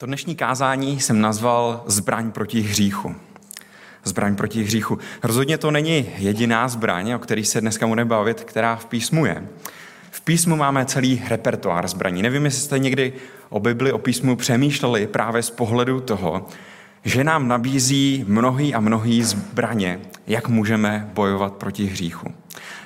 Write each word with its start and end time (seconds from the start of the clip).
To 0.00 0.06
dnešní 0.06 0.36
kázání 0.36 1.00
jsem 1.00 1.20
nazval 1.20 1.82
Zbraň 1.86 2.30
proti 2.30 2.60
hříchu. 2.60 3.14
Zbraň 4.04 4.36
proti 4.36 4.62
hříchu. 4.62 4.98
Rozhodně 5.22 5.58
to 5.58 5.70
není 5.70 6.06
jediná 6.16 6.68
zbraň, 6.68 7.12
o 7.12 7.18
který 7.18 7.44
se 7.44 7.60
dneska 7.60 7.86
budeme 7.86 8.08
bavit, 8.08 8.44
která 8.44 8.76
v 8.76 8.84
písmu 8.84 9.26
je. 9.26 9.48
V 10.10 10.20
písmu 10.20 10.56
máme 10.56 10.86
celý 10.86 11.22
repertoár 11.28 11.88
zbraní. 11.88 12.22
Nevím, 12.22 12.44
jestli 12.44 12.60
jste 12.62 12.78
někdy 12.78 13.12
o 13.48 13.60
Bibli, 13.60 13.92
o 13.92 13.98
písmu 13.98 14.36
přemýšleli 14.36 15.06
právě 15.06 15.42
z 15.42 15.50
pohledu 15.50 16.00
toho, 16.00 16.46
že 17.04 17.24
nám 17.24 17.48
nabízí 17.48 18.24
mnohý 18.28 18.74
a 18.74 18.80
mnohý 18.80 19.22
zbraně, 19.22 20.00
jak 20.26 20.48
můžeme 20.48 21.10
bojovat 21.14 21.52
proti 21.52 21.86
hříchu. 21.86 22.34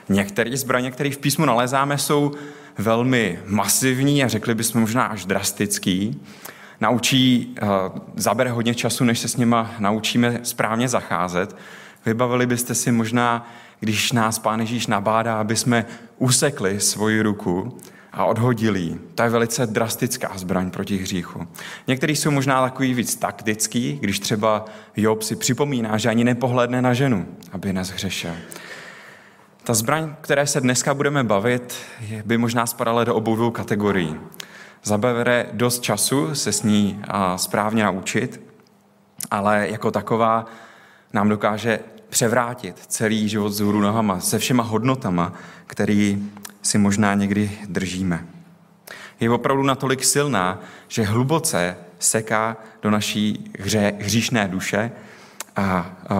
Některé 0.08 0.56
zbraně, 0.56 0.90
které 0.90 1.10
v 1.10 1.18
písmu 1.18 1.44
nalezáme, 1.44 1.98
jsou 1.98 2.32
velmi 2.79 3.38
masivní 3.46 4.24
a 4.24 4.29
řekli 4.29 4.54
bychom 4.54 4.80
možná 4.80 5.04
až 5.04 5.24
drastický 5.24 6.20
naučí, 6.82 7.54
eh, 7.56 7.66
zabere 8.16 8.50
hodně 8.50 8.75
času, 8.75 9.04
než 9.04 9.18
se 9.18 9.29
s 9.29 9.36
nima 9.36 9.70
naučíme 9.79 10.40
správně 10.43 10.88
zacházet. 10.88 11.57
Vybavili 12.07 12.46
byste 12.46 12.74
si 12.74 12.93
možná, 12.93 13.50
když 13.80 14.12
nás 14.12 14.38
Pán 14.38 14.61
Ježíš 14.61 14.86
nabádá, 14.86 15.40
aby 15.40 15.57
jsme 15.57 15.84
usekli 16.18 16.80
svoji 16.80 17.22
ruku 17.22 17.79
a 18.12 18.24
odhodili 18.24 18.80
ji. 18.80 19.00
To 19.14 19.22
je 19.22 19.29
velice 19.29 19.66
drastická 19.66 20.32
zbraň 20.34 20.71
proti 20.71 20.96
hříchu. 20.96 21.46
Některý 21.86 22.16
jsou 22.16 22.30
možná 22.30 22.62
takový 22.62 22.94
víc 22.94 23.16
taktický, 23.16 23.99
když 24.00 24.21
třeba 24.21 24.64
Job 24.96 25.22
si 25.22 25.36
připomíná, 25.36 25.99
že 25.99 26.08
ani 26.08 26.24
nepohledne 26.24 26.82
na 26.82 26.94
ženu, 26.94 27.26
aby 27.52 27.72
nezhřešil. 27.72 28.35
Ta 29.64 29.74
zbraň, 29.74 30.14
které 30.21 30.46
se 30.46 30.60
dneska 30.60 30.94
budeme 30.94 31.24
bavit, 31.24 31.74
by 32.24 32.38
možná 32.38 32.66
spadala 32.66 33.05
do 33.05 33.14
obou 33.14 33.36
dvou 33.36 33.50
kategorií 33.50 34.16
zabere 34.83 35.47
dost 35.53 35.83
času 35.83 36.34
se 36.34 36.53
s 36.53 36.62
ní 36.62 37.03
správně 37.36 37.84
naučit, 37.84 38.41
ale 39.31 39.69
jako 39.69 39.91
taková 39.91 40.47
nám 41.12 41.28
dokáže 41.28 41.80
převrátit 42.08 42.78
celý 42.78 43.28
život 43.28 43.48
z 43.48 43.61
hůru 43.61 43.80
nohama, 43.80 44.20
se 44.20 44.39
všema 44.39 44.62
hodnotama, 44.62 45.33
který 45.66 46.30
si 46.62 46.78
možná 46.78 47.14
někdy 47.14 47.58
držíme. 47.69 48.27
Je 49.20 49.30
opravdu 49.30 49.62
natolik 49.62 50.05
silná, 50.05 50.61
že 50.89 51.02
hluboce 51.02 51.77
seká 51.98 52.56
do 52.83 52.91
naší 52.91 53.50
hře, 53.58 53.94
hříšné 54.00 54.48
duše 54.48 54.92
a 55.56 55.86
uh, 56.11 56.17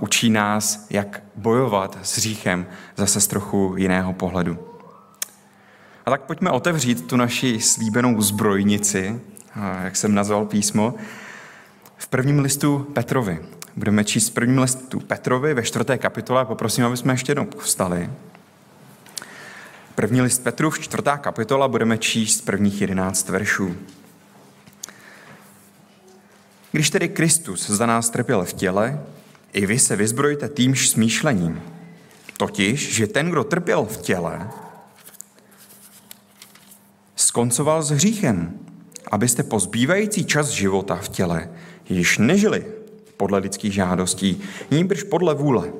učí 0.00 0.30
nás, 0.30 0.86
jak 0.90 1.22
bojovat 1.36 1.98
s 2.02 2.16
hříchem 2.16 2.66
zase 2.96 3.20
z 3.20 3.26
trochu 3.26 3.74
jiného 3.76 4.12
pohledu. 4.12 4.75
A 6.06 6.10
tak 6.10 6.22
pojďme 6.22 6.50
otevřít 6.50 7.06
tu 7.06 7.16
naši 7.16 7.60
slíbenou 7.60 8.22
zbrojnici, 8.22 9.20
jak 9.82 9.96
jsem 9.96 10.14
nazval 10.14 10.46
písmo, 10.46 10.94
v 11.96 12.08
prvním 12.08 12.38
listu 12.38 12.78
Petrovi. 12.78 13.38
Budeme 13.76 14.04
číst 14.04 14.28
v 14.28 14.32
prvním 14.32 14.58
listu 14.58 15.00
Petrovi 15.00 15.54
ve 15.54 15.62
čtvrté 15.62 15.98
kapitole. 15.98 16.44
Poprosím, 16.44 16.84
aby 16.84 16.96
jsme 16.96 17.12
ještě 17.12 17.30
jednou 17.30 17.44
povstali. 17.44 18.10
První 19.94 20.20
list 20.20 20.46
v 20.70 20.78
čtvrtá 20.78 21.16
kapitola, 21.16 21.68
budeme 21.68 21.98
číst 21.98 22.40
prvních 22.40 22.80
jedenáct 22.80 23.28
veršů. 23.28 23.76
Když 26.72 26.90
tedy 26.90 27.08
Kristus 27.08 27.70
za 27.70 27.86
nás 27.86 28.10
trpěl 28.10 28.44
v 28.44 28.52
těle, 28.52 29.00
i 29.52 29.66
vy 29.66 29.78
se 29.78 29.96
vyzbrojte 29.96 30.48
týmž 30.48 30.88
smýšlením. 30.88 31.62
Totiž, 32.36 32.94
že 32.94 33.06
ten, 33.06 33.30
kdo 33.30 33.44
trpěl 33.44 33.84
v 33.84 33.96
těle, 33.96 34.50
skoncoval 37.36 37.82
s 37.82 37.90
hříchem, 37.90 38.58
abyste 39.12 39.42
po 39.42 39.60
zbývající 39.60 40.24
čas 40.24 40.48
života 40.48 40.94
v 40.96 41.08
těle 41.08 41.50
již 41.88 42.18
nežili 42.18 42.64
podle 43.16 43.38
lidských 43.38 43.72
žádostí, 43.74 44.40
níbrž 44.70 45.02
podle 45.02 45.34
vůle. 45.34 45.72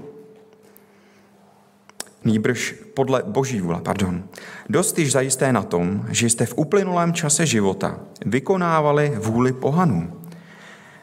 Nýbrž 2.25 2.75
podle 2.95 3.23
boží 3.27 3.61
vůle, 3.61 3.81
pardon. 3.81 4.25
Dost 4.69 4.99
již 4.99 5.13
zajisté 5.13 5.53
na 5.53 5.63
tom, 5.63 6.07
že 6.11 6.31
jste 6.31 6.47
v 6.47 6.55
uplynulém 6.57 7.13
čase 7.13 7.47
života 7.47 8.01
vykonávali 8.27 9.13
vůli 9.17 9.53
pohanů, 9.53 10.13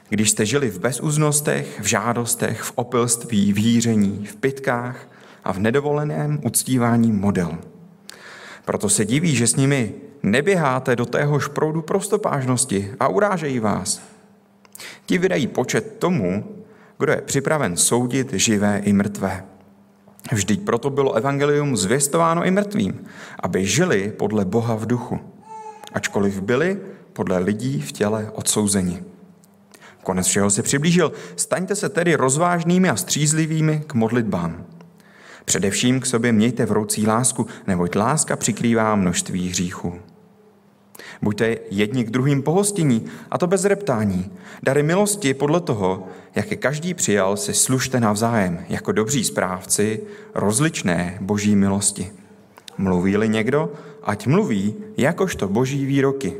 když 0.09 0.29
jste 0.29 0.45
žili 0.45 0.69
v 0.69 0.79
bezúznostech, 0.79 1.79
v 1.81 1.85
žádostech, 1.85 2.61
v 2.61 2.71
opilství, 2.75 3.53
v 3.53 3.57
jíření, 3.57 4.25
v 4.25 4.35
pitkách 4.35 5.09
a 5.43 5.53
v 5.53 5.59
nedovoleném 5.59 6.39
uctívání 6.43 7.11
model. 7.11 7.57
Proto 8.65 8.89
se 8.89 9.05
diví, 9.05 9.35
že 9.35 9.47
s 9.47 9.55
nimi 9.55 10.02
neběháte 10.23 10.95
do 10.95 11.05
téhož 11.05 11.47
proudu 11.47 11.81
prostopážnosti 11.81 12.93
a 12.99 13.07
urážejí 13.07 13.59
vás. 13.59 14.01
Ti 15.05 15.17
vydají 15.17 15.47
počet 15.47 15.99
tomu, 15.99 16.55
kdo 16.99 17.11
je 17.11 17.21
připraven 17.21 17.77
soudit 17.77 18.33
živé 18.33 18.81
i 18.83 18.93
mrtvé. 18.93 19.43
Vždyť 20.31 20.61
proto 20.61 20.89
bylo 20.89 21.13
evangelium 21.13 21.77
zvěstováno 21.77 22.43
i 22.43 22.51
mrtvým, 22.51 23.05
aby 23.39 23.65
žili 23.65 24.13
podle 24.17 24.45
Boha 24.45 24.75
v 24.75 24.85
duchu, 24.85 25.19
ačkoliv 25.93 26.41
byli 26.41 26.79
podle 27.13 27.37
lidí 27.37 27.81
v 27.81 27.91
těle 27.91 28.31
odsouzeni. 28.33 29.03
Konec 30.03 30.27
všeho 30.27 30.49
se 30.49 30.63
přiblížil. 30.63 31.11
Staňte 31.35 31.75
se 31.75 31.89
tedy 31.89 32.15
rozvážnými 32.15 32.89
a 32.89 32.95
střízlivými 32.95 33.83
k 33.87 33.93
modlitbám. 33.93 34.65
Především 35.45 35.99
k 35.99 36.05
sobě 36.05 36.31
mějte 36.31 36.65
vroucí 36.65 37.07
lásku, 37.07 37.47
neboť 37.67 37.95
láska 37.95 38.35
přikrývá 38.35 38.95
množství 38.95 39.49
hříchů. 39.49 39.99
Buďte 41.21 41.57
jedni 41.69 42.03
k 42.03 42.09
druhým 42.09 42.43
pohostinní, 42.43 43.05
a 43.31 43.37
to 43.37 43.47
bez 43.47 43.65
reptání. 43.65 44.31
Dary 44.63 44.83
milosti 44.83 45.33
podle 45.33 45.61
toho, 45.61 46.07
jak 46.35 46.51
je 46.51 46.57
každý 46.57 46.93
přijal, 46.93 47.37
si 47.37 47.53
služte 47.53 47.99
navzájem, 47.99 48.65
jako 48.69 48.91
dobří 48.91 49.23
správci 49.23 49.99
rozličné 50.35 51.17
boží 51.21 51.55
milosti. 51.55 52.11
Mluví-li 52.77 53.29
někdo, 53.29 53.71
ať 54.03 54.27
mluví 54.27 54.75
jakožto 54.97 55.47
boží 55.47 55.85
výroky. 55.85 56.33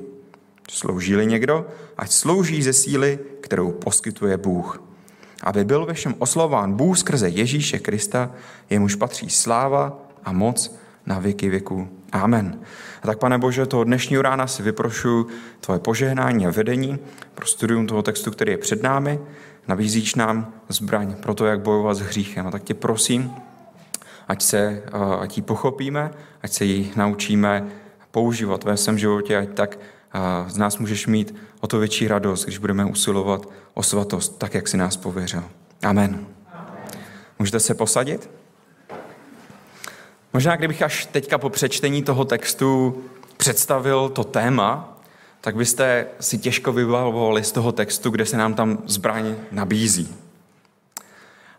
Slouží-li 0.69 1.25
někdo, 1.25 1.66
ať 1.97 2.12
slouží 2.12 2.63
ze 2.63 2.73
síly, 2.73 3.19
kterou 3.41 3.72
poskytuje 3.72 4.38
Bůh. 4.38 4.83
Aby 5.44 5.66
byl 5.66 5.85
ve 5.85 5.94
všem 5.94 6.16
oslován 6.19 6.73
Bůh 6.73 6.97
skrze 6.97 7.29
Ježíše 7.29 7.79
Krista, 7.79 8.31
jemuž 8.69 8.95
patří 8.95 9.29
sláva 9.29 10.00
a 10.23 10.31
moc 10.31 10.75
na 11.06 11.19
věky 11.19 11.50
věku. 11.50 11.88
Amen. 12.13 12.59
A 13.01 13.07
tak, 13.07 13.19
pane 13.19 13.38
Bože, 13.38 13.66
toho 13.66 13.84
dnešního 13.84 14.22
rána 14.22 14.47
si 14.47 14.63
vyprošuji 14.63 15.28
tvoje 15.59 15.79
požehnání 15.79 16.47
a 16.47 16.51
vedení 16.51 17.00
pro 17.35 17.46
studium 17.46 17.88
toho 17.88 18.01
textu, 18.01 18.31
který 18.31 18.51
je 18.51 18.57
před 18.57 18.84
námi. 18.84 19.19
Nabízíš 19.68 20.16
nám 20.16 20.53
zbraň 20.69 21.16
pro 21.16 21.34
to, 21.34 21.46
jak 21.46 21.62
bojovat 21.62 21.97
s 21.97 22.00
hříchem. 22.00 22.47
A 22.47 22.51
tak 22.51 22.63
tě 22.63 22.74
prosím, 22.74 23.31
ať, 24.28 24.41
se, 24.41 24.84
ať 25.19 25.38
ji 25.38 25.44
pochopíme, 25.44 26.12
ať 26.41 26.51
se 26.51 26.66
ji 26.66 26.91
naučíme 26.96 27.68
používat 28.12 28.63
ve 28.63 28.78
svém 28.78 28.97
životě, 28.97 29.38
ať 29.38 29.50
tak 29.50 29.80
z 30.47 30.57
nás 30.57 30.78
můžeš 30.78 31.07
mít 31.07 31.35
o 31.59 31.68
to 31.68 31.80
větší 31.80 32.07
radost, 32.07 32.44
když 32.44 32.57
budeme 32.57 32.85
usilovat 32.85 33.50
o 33.74 33.84
svatost, 33.84 34.38
tak, 34.38 34.53
jak 34.53 34.68
si 34.68 34.78
nás 34.78 34.97
pověřil. 34.97 35.44
Amen. 35.84 36.25
Můžete 37.40 37.59
se 37.59 37.74
posadit? 37.74 38.30
Možná, 40.33 40.55
kdybych 40.55 40.81
až 40.81 41.05
teďka 41.05 41.38
po 41.38 41.49
přečtení 41.49 42.03
toho 42.03 42.25
textu 42.25 43.03
představil 43.38 44.09
to 44.09 44.23
téma, 44.23 44.97
tak 45.41 45.55
byste 45.55 46.05
si 46.19 46.38
těžko 46.38 46.73
vybavovali 46.73 47.44
z 47.44 47.51
toho 47.51 47.71
textu, 47.71 48.09
kde 48.09 48.25
se 48.25 48.38
nám 48.38 48.53
tam 48.53 48.77
zbraň 48.85 49.35
nabízí. 49.51 50.16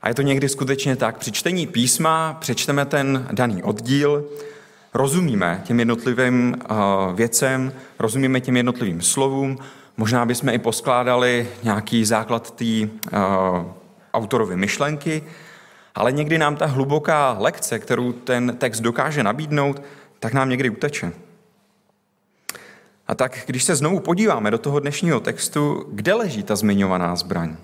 A 0.02 0.08
je 0.08 0.14
to 0.14 0.22
někdy 0.22 0.48
skutečně 0.48 0.96
tak. 0.96 1.18
Při 1.18 1.32
čtení 1.32 1.66
písma 1.66 2.36
přečteme 2.40 2.86
ten 2.86 3.28
daný 3.32 3.62
oddíl, 3.62 4.24
rozumíme 4.94 5.62
těm 5.64 5.78
jednotlivým 5.78 6.56
věcem, 7.14 7.72
rozumíme 7.98 8.40
těm 8.40 8.56
jednotlivým 8.56 9.00
slovům, 9.00 9.58
možná 9.96 10.26
bychom 10.26 10.48
i 10.48 10.58
poskládali 10.58 11.48
nějaký 11.62 12.04
základ 12.04 12.50
té 12.50 12.88
autorovy 14.14 14.56
myšlenky, 14.56 15.22
ale 15.94 16.12
někdy 16.12 16.38
nám 16.38 16.56
ta 16.56 16.66
hluboká 16.66 17.36
lekce, 17.38 17.78
kterou 17.78 18.12
ten 18.12 18.56
text 18.56 18.80
dokáže 18.80 19.22
nabídnout, 19.22 19.82
tak 20.20 20.32
nám 20.32 20.48
někdy 20.48 20.70
uteče. 20.70 21.12
A 23.06 23.14
tak, 23.14 23.38
když 23.46 23.64
se 23.64 23.76
znovu 23.76 24.00
podíváme 24.00 24.50
do 24.50 24.58
toho 24.58 24.80
dnešního 24.80 25.20
textu, 25.20 25.86
kde 25.92 26.14
leží 26.14 26.42
ta 26.42 26.56
zmiňovaná 26.56 27.16
zbraň? 27.16 27.56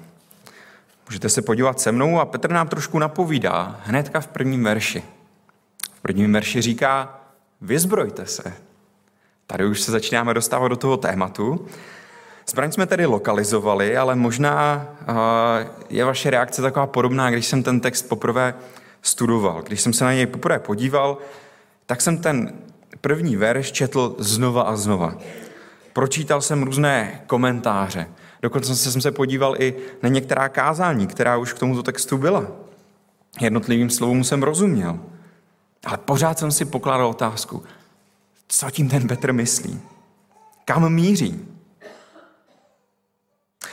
Můžete 1.08 1.28
se 1.28 1.42
podívat 1.42 1.80
se 1.80 1.92
mnou 1.92 2.20
a 2.20 2.24
Petr 2.24 2.50
nám 2.50 2.68
trošku 2.68 2.98
napovídá 2.98 3.80
hnedka 3.84 4.20
v 4.20 4.26
prvním 4.26 4.64
verši. 4.64 5.02
V 5.94 6.00
prvním 6.00 6.32
verši 6.32 6.62
říká, 6.62 7.20
vyzbrojte 7.60 8.26
se. 8.26 8.52
Tady 9.46 9.66
už 9.66 9.80
se 9.80 9.92
začínáme 9.92 10.34
dostávat 10.34 10.68
do 10.68 10.76
toho 10.76 10.96
tématu. 10.96 11.66
Zbraň 12.50 12.72
jsme 12.72 12.86
tedy 12.86 13.06
lokalizovali, 13.06 13.96
ale 13.96 14.16
možná 14.16 14.86
je 15.90 16.04
vaše 16.04 16.30
reakce 16.30 16.62
taková 16.62 16.86
podobná, 16.86 17.30
když 17.30 17.46
jsem 17.46 17.62
ten 17.62 17.80
text 17.80 18.02
poprvé 18.02 18.54
studoval. 19.02 19.62
Když 19.62 19.80
jsem 19.80 19.92
se 19.92 20.04
na 20.04 20.12
něj 20.12 20.26
poprvé 20.26 20.58
podíval, 20.58 21.18
tak 21.86 22.00
jsem 22.00 22.18
ten 22.18 22.52
první 23.00 23.36
verš 23.36 23.72
četl 23.72 24.16
znova 24.18 24.62
a 24.62 24.76
znova. 24.76 25.14
pročítal 25.92 26.40
jsem 26.40 26.62
různé 26.62 27.22
komentáře. 27.26 28.06
Dokonce 28.42 28.76
jsem 28.76 29.00
se 29.00 29.12
podíval 29.12 29.54
i 29.58 29.74
na 30.02 30.08
některá 30.08 30.48
kázání, 30.48 31.06
která 31.06 31.36
už 31.36 31.52
k 31.52 31.58
tomuto 31.58 31.82
textu 31.82 32.18
byla. 32.18 32.46
Jednotlivým 33.40 33.90
slovům 33.90 34.24
jsem 34.24 34.42
rozuměl. 34.42 34.98
Ale 35.84 35.98
pořád 35.98 36.38
jsem 36.38 36.52
si 36.52 36.64
pokládal 36.64 37.06
otázku, 37.06 37.62
co 38.48 38.70
tím 38.70 38.88
ten 38.88 39.08
Petr 39.08 39.32
myslí? 39.32 39.80
Kam 40.64 40.92
míří? 40.92 41.46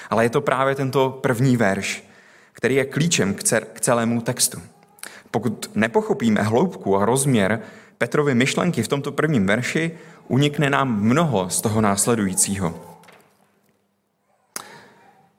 Ale 0.10 0.26
je 0.26 0.30
to 0.30 0.42
právě 0.42 0.76
tento 0.76 1.10
první 1.10 1.58
verš, 1.58 2.04
který 2.54 2.76
je 2.76 2.86
klíčem 2.86 3.34
k 3.74 3.80
celému 3.80 4.22
textu. 4.22 4.62
Pokud 5.32 5.72
nepochopíme 5.76 6.42
hloubku 6.42 6.98
a 6.98 7.06
rozměr 7.06 7.62
Petrovy 7.98 8.36
myšlenky 8.36 8.84
v 8.84 8.88
tomto 8.88 9.12
prvním 9.12 9.48
verši, 9.48 9.92
unikne 10.28 10.70
nám 10.70 11.02
mnoho 11.02 11.50
z 11.50 11.62
toho 11.62 11.82
následujícího. 11.82 13.00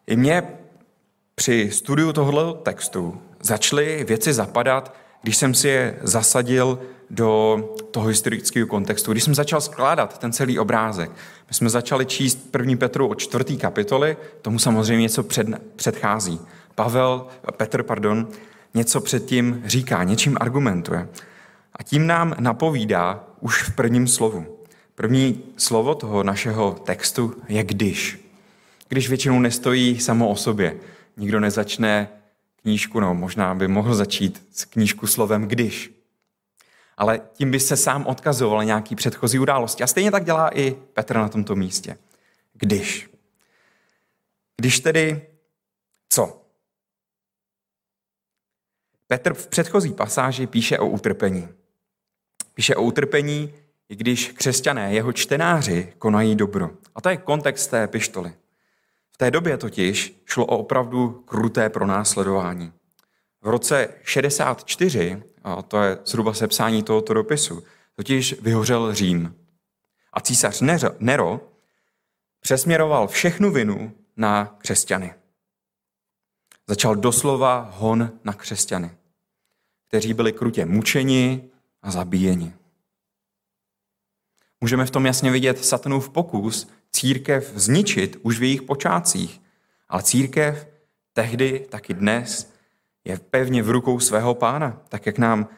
I 0.06 0.16
mě 0.16 0.42
při 1.34 1.70
studiu 1.72 2.12
tohoto 2.12 2.52
textu 2.52 3.20
začaly 3.40 4.04
věci 4.04 4.32
zapadat, 4.32 4.94
když 5.22 5.36
jsem 5.36 5.54
si 5.54 5.68
je 5.68 5.98
zasadil 6.02 6.78
do 7.10 7.64
toho 7.90 8.08
historického 8.08 8.66
kontextu, 8.66 9.12
když 9.12 9.24
jsem 9.24 9.34
začal 9.34 9.60
skládat 9.60 10.18
ten 10.18 10.32
celý 10.32 10.58
obrázek. 10.58 11.10
My 11.48 11.54
jsme 11.54 11.70
začali 11.70 12.06
číst 12.06 12.50
první 12.50 12.76
Petru 12.76 13.08
od 13.08 13.18
čtvrtý 13.18 13.56
kapitoly, 13.56 14.16
tomu 14.42 14.58
samozřejmě 14.58 15.02
něco 15.02 15.22
před, 15.22 15.46
předchází. 15.76 16.40
Pavel, 16.74 17.26
Petr, 17.56 17.82
pardon, 17.82 18.28
něco 18.74 19.00
předtím 19.00 19.62
říká, 19.66 20.04
něčím 20.04 20.36
argumentuje. 20.40 21.08
A 21.72 21.82
tím 21.82 22.06
nám 22.06 22.34
napovídá 22.38 23.24
už 23.40 23.62
v 23.62 23.74
prvním 23.74 24.08
slovu. 24.08 24.46
První 24.94 25.42
slovo 25.56 25.94
toho 25.94 26.22
našeho 26.22 26.72
textu 26.84 27.34
je 27.48 27.64
když. 27.64 28.30
Když 28.88 29.08
většinou 29.08 29.40
nestojí 29.40 30.00
samo 30.00 30.28
o 30.28 30.36
sobě. 30.36 30.76
Nikdo 31.16 31.40
nezačne 31.40 32.08
knížku, 32.62 33.00
no 33.00 33.14
možná 33.14 33.54
by 33.54 33.68
mohl 33.68 33.94
začít 33.94 34.46
s 34.50 34.64
knížku 34.64 35.06
slovem 35.06 35.42
když. 35.42 35.97
Ale 36.98 37.20
tím 37.32 37.50
by 37.50 37.60
se 37.60 37.76
sám 37.76 38.06
odkazoval 38.06 38.64
nějaký 38.64 38.94
předchozí 38.94 39.38
události. 39.38 39.82
A 39.82 39.86
stejně 39.86 40.10
tak 40.10 40.24
dělá 40.24 40.58
i 40.58 40.70
Petr 40.70 41.16
na 41.16 41.28
tomto 41.28 41.56
místě. 41.56 41.98
Když. 42.52 43.10
Když 44.56 44.80
tedy 44.80 45.26
co? 46.08 46.42
Petr 49.06 49.34
v 49.34 49.46
předchozí 49.46 49.92
pasáži 49.92 50.46
píše 50.46 50.78
o 50.78 50.88
utrpení. 50.88 51.48
Píše 52.54 52.76
o 52.76 52.82
utrpení, 52.82 53.54
i 53.88 53.96
když 53.96 54.32
křesťané, 54.32 54.94
jeho 54.94 55.12
čtenáři, 55.12 55.92
konají 55.98 56.36
dobro. 56.36 56.70
A 56.94 57.00
to 57.00 57.08
je 57.08 57.16
kontext 57.16 57.70
té 57.70 57.86
pištoly. 57.86 58.32
V 59.10 59.16
té 59.16 59.30
době 59.30 59.56
totiž 59.56 60.22
šlo 60.24 60.46
o 60.46 60.58
opravdu 60.58 61.10
kruté 61.10 61.70
pronásledování. 61.70 62.72
V 63.42 63.48
roce 63.48 63.88
64, 64.02 65.22
a 65.54 65.62
to 65.62 65.82
je 65.82 65.98
zhruba 66.04 66.34
sepsání 66.34 66.82
tohoto 66.82 67.14
dopisu, 67.14 67.62
totiž 67.96 68.40
vyhořel 68.42 68.94
Řím. 68.94 69.34
A 70.12 70.20
císař 70.20 70.62
Nero 70.98 71.40
přesměroval 72.40 73.08
všechnu 73.08 73.52
vinu 73.52 73.92
na 74.16 74.56
křesťany. 74.58 75.14
Začal 76.66 76.96
doslova 76.96 77.70
hon 77.74 78.12
na 78.24 78.32
křesťany, 78.32 78.90
kteří 79.88 80.14
byli 80.14 80.32
krutě 80.32 80.66
mučeni 80.66 81.50
a 81.82 81.90
zabíjeni. 81.90 82.54
Můžeme 84.60 84.86
v 84.86 84.90
tom 84.90 85.06
jasně 85.06 85.30
vidět 85.30 85.64
satanův 85.64 86.10
pokus 86.10 86.68
církev 86.92 87.52
zničit 87.54 88.16
už 88.22 88.38
v 88.38 88.42
jejich 88.42 88.62
počátcích. 88.62 89.40
Ale 89.88 90.02
církev 90.02 90.66
tehdy, 91.12 91.66
tak 91.70 91.90
i 91.90 91.94
dnes, 91.94 92.52
je 93.08 93.18
pevně 93.18 93.62
v 93.62 93.70
rukou 93.70 94.00
svého 94.00 94.34
pána, 94.34 94.82
tak 94.88 95.06
jak 95.06 95.18
nám 95.18 95.48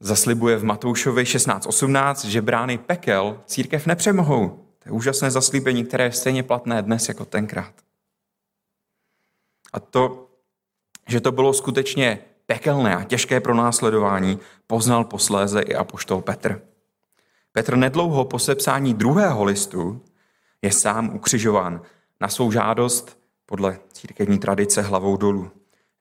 zaslibuje 0.00 0.56
v 0.56 0.64
Matoušovi 0.64 1.22
16.18, 1.22 2.28
že 2.28 2.42
brány 2.42 2.78
pekel 2.78 3.40
církev 3.46 3.86
nepřemohou. 3.86 4.48
To 4.78 4.88
je 4.88 4.92
úžasné 4.92 5.30
zaslíbení, 5.30 5.84
které 5.84 6.04
je 6.04 6.12
stejně 6.12 6.42
platné 6.42 6.82
dnes 6.82 7.08
jako 7.08 7.24
tenkrát. 7.24 7.72
A 9.72 9.80
to, 9.80 10.30
že 11.08 11.20
to 11.20 11.32
bylo 11.32 11.52
skutečně 11.52 12.18
pekelné 12.46 12.96
a 12.96 13.04
těžké 13.04 13.40
pronásledování, 13.40 14.38
poznal 14.66 15.04
posléze 15.04 15.60
i 15.60 15.74
apoštol 15.74 16.20
Petr. 16.20 16.62
Petr 17.52 17.76
nedlouho 17.76 18.24
po 18.24 18.38
sepsání 18.38 18.94
druhého 18.94 19.44
listu 19.44 20.02
je 20.62 20.72
sám 20.72 21.14
ukřižován 21.14 21.82
na 22.20 22.28
svou 22.28 22.52
žádost 22.52 23.18
podle 23.46 23.78
církevní 23.92 24.38
tradice 24.38 24.82
hlavou 24.82 25.16
dolů. 25.16 25.50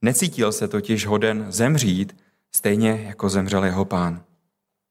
Necítil 0.06 0.52
se 0.52 0.68
totiž 0.68 1.06
hoden 1.06 1.52
zemřít, 1.52 2.18
stejně 2.56 3.04
jako 3.08 3.30
zemřel 3.30 3.66
jeho 3.66 3.86
pán. 3.86 4.24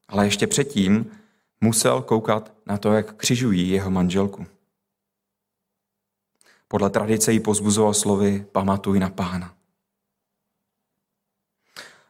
Ale 0.09 0.27
ještě 0.27 0.47
předtím 0.47 1.11
musel 1.61 2.03
koukat 2.03 2.53
na 2.67 2.79
to, 2.79 2.93
jak 2.93 3.15
křižují 3.15 3.71
jeho 3.71 3.91
manželku. 3.91 4.47
Podle 6.69 6.91
tradice 6.91 7.33
ji 7.33 7.41
pozbuzoval 7.41 7.95
slovy 7.95 8.47
pamatuj 8.53 8.99
na 8.99 9.11
pána. 9.11 9.55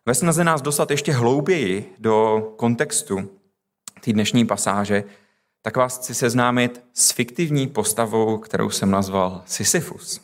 Ve 0.06 0.14
snaze 0.14 0.44
nás 0.44 0.62
dostat 0.62 0.90
ještě 0.90 1.12
hlouběji 1.12 1.94
do 1.98 2.40
kontextu 2.56 3.30
té 4.00 4.12
dnešní 4.12 4.46
pasáže, 4.46 5.04
tak 5.62 5.76
vás 5.76 5.98
chci 5.98 6.14
seznámit 6.14 6.84
s 6.94 7.12
fiktivní 7.12 7.66
postavou, 7.66 8.38
kterou 8.38 8.70
jsem 8.70 8.90
nazval 8.90 9.42
Sisyfus. 9.46 10.23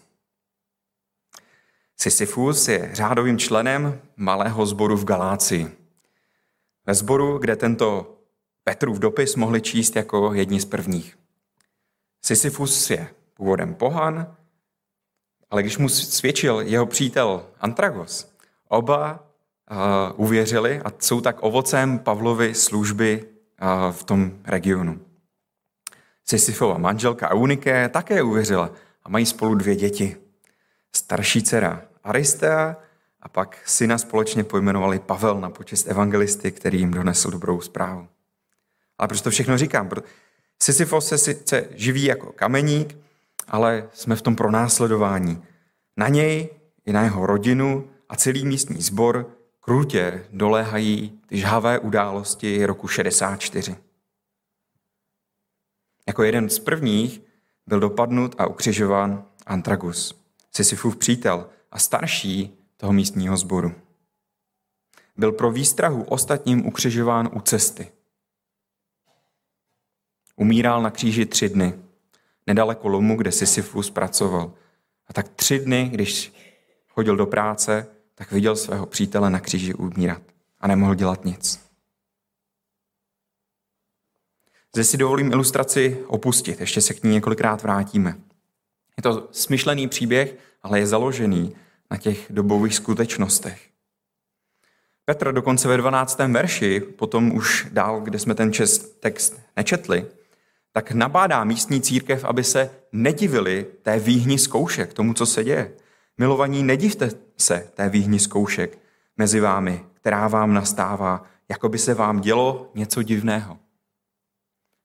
Sisyfus 2.02 2.68
je 2.68 2.90
řádovým 2.92 3.38
členem 3.38 4.00
malého 4.16 4.66
sboru 4.66 4.96
v 4.96 5.04
Galácii. 5.04 5.76
Ve 6.86 6.94
sboru, 6.94 7.38
kde 7.38 7.56
tento 7.56 8.16
Petrův 8.64 8.98
dopis 8.98 9.36
mohli 9.36 9.60
číst 9.60 9.96
jako 9.96 10.34
jedni 10.34 10.60
z 10.60 10.64
prvních. 10.64 11.18
Sisyfus 12.22 12.90
je 12.90 13.08
původem 13.34 13.74
pohan, 13.74 14.36
ale 15.50 15.62
když 15.62 15.78
mu 15.78 15.88
svědčil 15.88 16.60
jeho 16.60 16.86
přítel 16.86 17.46
Antragos, 17.60 18.32
oba 18.68 19.26
uh, 19.70 19.76
uvěřili 20.26 20.80
a 20.84 20.92
jsou 20.98 21.20
tak 21.20 21.36
ovocem 21.40 21.98
Pavlovy 21.98 22.54
služby 22.54 23.24
uh, 23.62 23.92
v 23.92 24.04
tom 24.04 24.32
regionu. 24.44 25.00
Sisyfova 26.24 26.78
manželka 26.78 27.30
Eunike 27.30 27.88
také 27.88 28.22
uvěřila 28.22 28.70
a 29.02 29.08
mají 29.08 29.26
spolu 29.26 29.54
dvě 29.54 29.76
děti. 29.76 30.16
Starší 30.92 31.42
dcera 31.42 31.89
Aristea 32.04 32.76
a 33.22 33.28
pak 33.28 33.58
syna 33.68 33.98
společně 33.98 34.44
pojmenovali 34.44 34.98
Pavel 34.98 35.40
na 35.40 35.50
počest 35.50 35.86
evangelisty, 35.88 36.52
který 36.52 36.78
jim 36.78 36.90
donesl 36.90 37.30
dobrou 37.30 37.60
zprávu. 37.60 38.08
Ale 38.98 39.08
proč 39.08 39.20
to 39.20 39.30
všechno 39.30 39.58
říkám? 39.58 39.90
Sisyfos 40.62 41.08
se 41.08 41.18
sice 41.18 41.68
živí 41.70 42.04
jako 42.04 42.32
kameník, 42.32 42.96
ale 43.48 43.88
jsme 43.92 44.16
v 44.16 44.22
tom 44.22 44.36
pronásledování. 44.36 45.42
Na 45.96 46.08
něj 46.08 46.48
i 46.86 46.92
na 46.92 47.02
jeho 47.02 47.26
rodinu 47.26 47.90
a 48.08 48.16
celý 48.16 48.46
místní 48.46 48.82
sbor 48.82 49.30
krutě 49.60 50.24
doléhají 50.32 51.20
ty 51.26 51.38
žhavé 51.38 51.78
události 51.78 52.66
roku 52.66 52.88
64. 52.88 53.76
Jako 56.06 56.22
jeden 56.22 56.50
z 56.50 56.58
prvních 56.58 57.20
byl 57.66 57.80
dopadnut 57.80 58.34
a 58.38 58.46
ukřižován 58.46 59.24
Antragus, 59.46 60.20
Sisyfův 60.52 60.96
přítel 60.96 61.48
a 61.70 61.78
starší 61.78 62.58
toho 62.76 62.92
místního 62.92 63.36
sboru. 63.36 63.74
Byl 65.16 65.32
pro 65.32 65.50
výstrahu 65.50 66.02
ostatním 66.02 66.66
ukřižován 66.66 67.30
u 67.32 67.40
cesty. 67.40 67.92
Umíral 70.36 70.82
na 70.82 70.90
kříži 70.90 71.26
tři 71.26 71.48
dny, 71.48 71.74
nedaleko 72.46 72.88
lomu, 72.88 73.16
kde 73.16 73.32
Sisyfus 73.32 73.90
pracoval. 73.90 74.52
A 75.06 75.12
tak 75.12 75.28
tři 75.28 75.58
dny, 75.58 75.88
když 75.92 76.32
chodil 76.88 77.16
do 77.16 77.26
práce, 77.26 77.86
tak 78.14 78.32
viděl 78.32 78.56
svého 78.56 78.86
přítele 78.86 79.30
na 79.30 79.40
kříži 79.40 79.74
umírat 79.74 80.22
a 80.60 80.68
nemohl 80.68 80.94
dělat 80.94 81.24
nic. 81.24 81.70
Zde 84.74 84.84
si 84.84 84.96
dovolím 84.96 85.32
ilustraci 85.32 86.04
opustit, 86.06 86.60
ještě 86.60 86.80
se 86.80 86.94
k 86.94 87.02
ní 87.02 87.10
několikrát 87.10 87.62
vrátíme. 87.62 88.29
Je 89.00 89.02
to 89.02 89.28
smyšlený 89.32 89.88
příběh, 89.88 90.34
ale 90.62 90.78
je 90.78 90.86
založený 90.86 91.56
na 91.90 91.96
těch 91.96 92.26
dobových 92.30 92.74
skutečnostech. 92.74 93.68
Petr 95.04 95.32
dokonce 95.32 95.68
ve 95.68 95.76
12. 95.76 96.18
verši, 96.18 96.80
potom 96.80 97.32
už 97.32 97.66
dál, 97.72 98.00
kde 98.00 98.18
jsme 98.18 98.34
ten 98.34 98.52
čest, 98.52 99.00
text 99.00 99.40
nečetli, 99.56 100.06
tak 100.72 100.92
nabádá 100.92 101.44
místní 101.44 101.80
církev, 101.80 102.24
aby 102.24 102.44
se 102.44 102.70
nedivili 102.92 103.66
té 103.82 103.98
výhni 103.98 104.38
zkoušek, 104.38 104.92
tomu, 104.92 105.14
co 105.14 105.26
se 105.26 105.44
děje. 105.44 105.72
Milovaní, 106.18 106.62
nedivte 106.62 107.10
se 107.36 107.70
té 107.74 107.88
výhni 107.88 108.18
zkoušek 108.18 108.78
mezi 109.16 109.40
vámi, 109.40 109.84
která 109.94 110.28
vám 110.28 110.54
nastává, 110.54 111.24
jako 111.48 111.68
by 111.68 111.78
se 111.78 111.94
vám 111.94 112.20
dělo 112.20 112.70
něco 112.74 113.02
divného. 113.02 113.58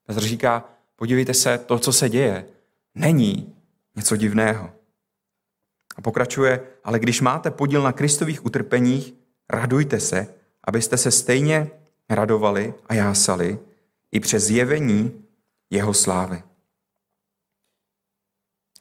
Petr 0.06 0.20
říká, 0.20 0.64
podívejte 0.96 1.34
se, 1.34 1.58
to, 1.58 1.78
co 1.78 1.92
se 1.92 2.08
děje, 2.08 2.46
není 2.94 3.55
něco 3.96 4.16
divného. 4.16 4.72
A 5.96 6.00
pokračuje, 6.00 6.66
ale 6.84 6.98
když 6.98 7.20
máte 7.20 7.50
podíl 7.50 7.82
na 7.82 7.92
Kristových 7.92 8.46
utrpeních, 8.46 9.14
radujte 9.50 10.00
se, 10.00 10.34
abyste 10.64 10.96
se 10.96 11.10
stejně 11.10 11.70
radovali 12.10 12.74
a 12.86 12.94
jásali 12.94 13.58
i 14.12 14.20
přes 14.20 14.44
zjevení 14.44 15.24
jeho 15.70 15.94
slávy. 15.94 16.42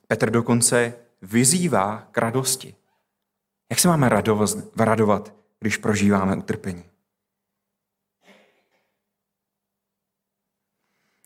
Petr 0.07 0.29
dokonce 0.29 0.93
vyzývá 1.21 2.07
k 2.11 2.17
radosti. 2.17 2.75
Jak 3.69 3.79
se 3.79 3.87
máme 3.87 4.09
radovat, 4.77 5.33
když 5.59 5.77
prožíváme 5.77 6.35
utrpení? 6.35 6.83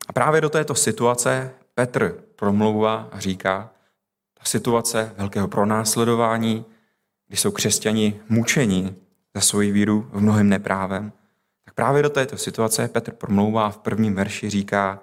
A 0.08 0.13
právě 0.13 0.41
do 0.41 0.50
této 0.50 0.75
situace 0.75 1.53
Petr 1.74 2.24
promlouvá 2.36 3.10
a 3.12 3.19
říká, 3.19 3.72
ta 4.39 4.46
situace 4.46 5.15
velkého 5.17 5.48
pronásledování, 5.48 6.65
kdy 7.27 7.38
jsou 7.38 7.51
křesťani 7.51 8.22
mučeni 8.29 8.96
za 9.36 9.41
svoji 9.41 9.72
víru 9.72 10.10
v 10.12 10.22
mnohem 10.22 10.50
neprávem, 10.50 11.12
tak 11.65 11.74
právě 11.74 12.03
do 12.03 12.10
této 12.10 12.38
situace 12.38 12.88
Petr 12.88 13.12
promlouvá 13.12 13.69
v 13.69 13.77
prvním 13.77 14.15
verši 14.15 14.50
říká, 14.50 15.00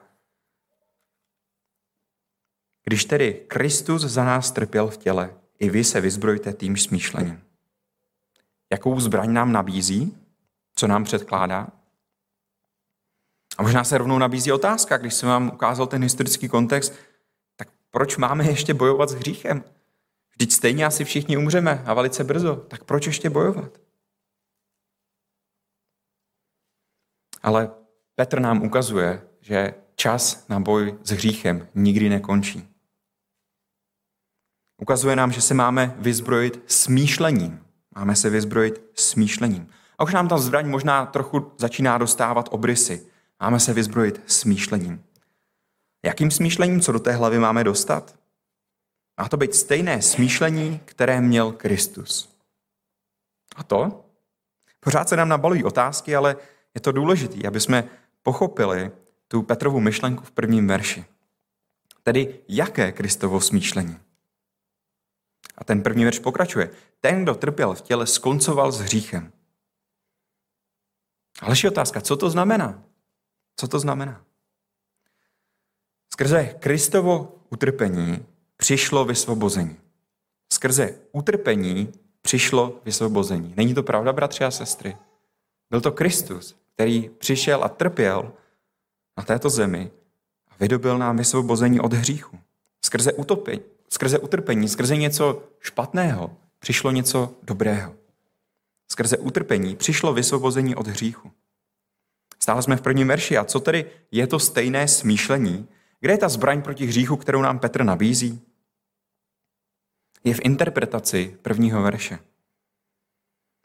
když 2.85 3.05
tedy 3.05 3.45
Kristus 3.49 4.02
za 4.02 4.25
nás 4.25 4.50
trpěl 4.50 4.88
v 4.88 4.97
těle, 4.97 5.35
i 5.59 5.71
vy 5.71 5.85
se 5.85 6.00
vyzbrojte 6.00 6.52
tím 6.52 6.76
smýšlením. 6.76 7.43
Jakou 8.73 9.00
zbraň 9.00 9.33
nám 9.33 9.52
nabízí? 9.52 10.16
Co 10.75 10.87
nám 10.87 11.05
předkládá? 11.05 11.69
A 13.59 13.62
možná 13.62 13.85
se 13.85 13.99
rovnou 13.99 14.19
nabízí 14.19 14.52
otázka, 14.52 14.97
když 14.97 15.14
jsem 15.14 15.28
vám 15.28 15.49
ukázal 15.49 15.87
ten 15.87 16.02
historický 16.02 16.49
kontext, 16.49 16.95
proč 17.90 18.16
máme 18.16 18.45
ještě 18.45 18.75
bojovat 18.75 19.09
s 19.09 19.14
hříchem? 19.14 19.64
Vždyť 20.31 20.52
stejně 20.52 20.87
asi 20.87 21.05
všichni 21.05 21.37
umřeme 21.37 21.83
a 21.87 21.95
velice 21.95 22.25
brzo, 22.25 22.57
tak 22.57 22.85
proč 22.85 23.07
ještě 23.07 23.31
bojovat? 23.31 23.78
Ale 27.43 27.71
Petr 28.14 28.40
nám 28.40 28.62
ukazuje, 28.62 29.28
že 29.40 29.75
čas 29.95 30.49
na 30.49 30.61
boj 30.61 30.99
s 31.05 31.11
hříchem 31.11 31.69
nikdy 31.75 32.09
nekončí. 32.09 32.69
Ukazuje 34.83 35.16
nám, 35.16 35.33
že 35.33 35.40
se 35.40 35.55
máme 35.55 35.95
vyzbrojit 35.99 36.62
smýšlením. 36.66 37.66
Máme 37.95 38.16
se 38.16 38.31
vyzbrojit 38.31 38.90
smýšlením. 38.95 39.69
A 39.99 40.05
už 40.05 40.12
nám 40.12 40.28
ta 40.28 40.38
zbraň 40.38 40.69
možná 40.69 41.07
trochu 41.07 41.52
začíná 41.59 41.99
dostávat 41.99 42.49
obrysy. 42.52 43.07
Máme 43.40 43.61
se 43.61 43.73
vyzbrojit 43.73 44.23
smýšlením. 44.26 45.05
Jakým 46.07 46.31
smýšlením, 46.31 46.81
co 46.81 46.93
do 46.93 46.99
té 46.99 47.13
hlavy 47.13 47.39
máme 47.39 47.65
dostat? 47.65 48.19
Má 49.21 49.29
to 49.29 49.37
být 49.37 49.55
stejné 49.55 50.03
smýšlení, 50.03 50.81
které 50.85 51.21
měl 51.21 51.53
Kristus. 51.53 52.37
A 53.57 53.63
to? 53.63 54.05
Pořád 54.81 55.09
se 55.09 55.17
nám 55.17 55.29
nabalují 55.29 55.65
otázky, 55.65 56.17
ale 56.17 56.37
je 56.75 56.81
to 56.81 56.93
důležité, 56.93 57.49
aby 57.49 57.61
jsme 57.61 57.91
pochopili 58.23 58.91
tu 59.29 59.43
Petrovu 59.43 59.81
myšlenku 59.81 60.25
v 60.25 60.31
prvním 60.31 60.69
verši. 60.69 61.05
Tedy 62.03 62.41
jaké 62.49 62.93
Kristovo 62.93 63.41
smýšlení? 63.41 63.99
A 65.57 65.65
ten 65.65 65.83
první 65.83 66.05
verš 66.05 66.19
pokračuje. 66.19 66.71
Ten, 67.01 67.23
kdo 67.23 67.35
trpěl 67.35 67.75
v 67.75 67.83
těle, 67.83 68.07
skoncoval 68.07 68.73
s 68.73 68.81
hříchem. 68.81 69.33
Ale 71.41 71.57
je 71.65 71.71
otázka, 71.71 72.01
co 72.01 72.17
to 72.17 72.31
znamená? 72.31 72.83
Co 73.57 73.69
to 73.69 73.79
znamená? 73.79 74.27
Skrze 76.17 76.45
Kristovo 76.59 77.33
utrpení 77.51 78.27
přišlo 78.57 79.05
vysvobození. 79.05 79.77
Skrze 80.53 80.95
utrpení 81.13 81.93
přišlo 82.23 82.81
vysvobození. 82.85 83.55
Není 83.57 83.75
to 83.75 83.83
pravda, 83.83 84.13
bratři 84.13 84.45
a 84.45 84.51
sestry? 84.51 84.97
Byl 85.71 85.81
to 85.81 85.93
Kristus, 85.93 86.57
který 86.75 87.11
přišel 87.19 87.65
a 87.65 87.69
trpěl 87.69 88.33
na 89.17 89.25
této 89.25 89.51
zemi 89.51 89.91
a 90.51 90.55
vydobil 90.61 90.99
nám 90.99 91.17
vysvobození 91.17 91.81
od 91.81 91.93
hříchu. 91.93 92.39
Skrze 92.85 93.13
utopení, 93.13 93.63
skrze 93.89 94.19
utrpení, 94.19 94.69
skrze 94.69 94.97
něco 94.97 95.43
špatného 95.61 96.37
přišlo 96.59 96.91
něco 96.91 97.35
dobrého. 97.43 97.95
Skrze 98.89 99.19
utrpení 99.19 99.77
přišlo 99.77 100.13
vysvobození 100.13 100.75
od 100.75 100.87
hříchu. 100.87 101.31
Stále 102.41 102.63
jsme 102.63 102.77
v 102.77 102.83
prvním 102.83 103.09
verši. 103.09 103.37
A 103.37 103.45
co 103.45 103.61
tedy 103.61 103.91
je 104.11 104.27
to 104.27 104.39
stejné 104.39 104.89
smýšlení? 104.89 105.69
Kde 106.00 106.12
je 106.12 106.19
ta 106.19 106.29
zbraň 106.29 106.62
proti 106.62 106.87
hříchu, 106.87 107.17
kterou 107.17 107.43
nám 107.43 107.59
Petr 107.59 107.85
nabízí? 107.85 108.43
Je 110.25 110.35
v 110.35 110.41
interpretaci 110.43 111.38
prvního 111.43 111.83
verše. 111.83 112.19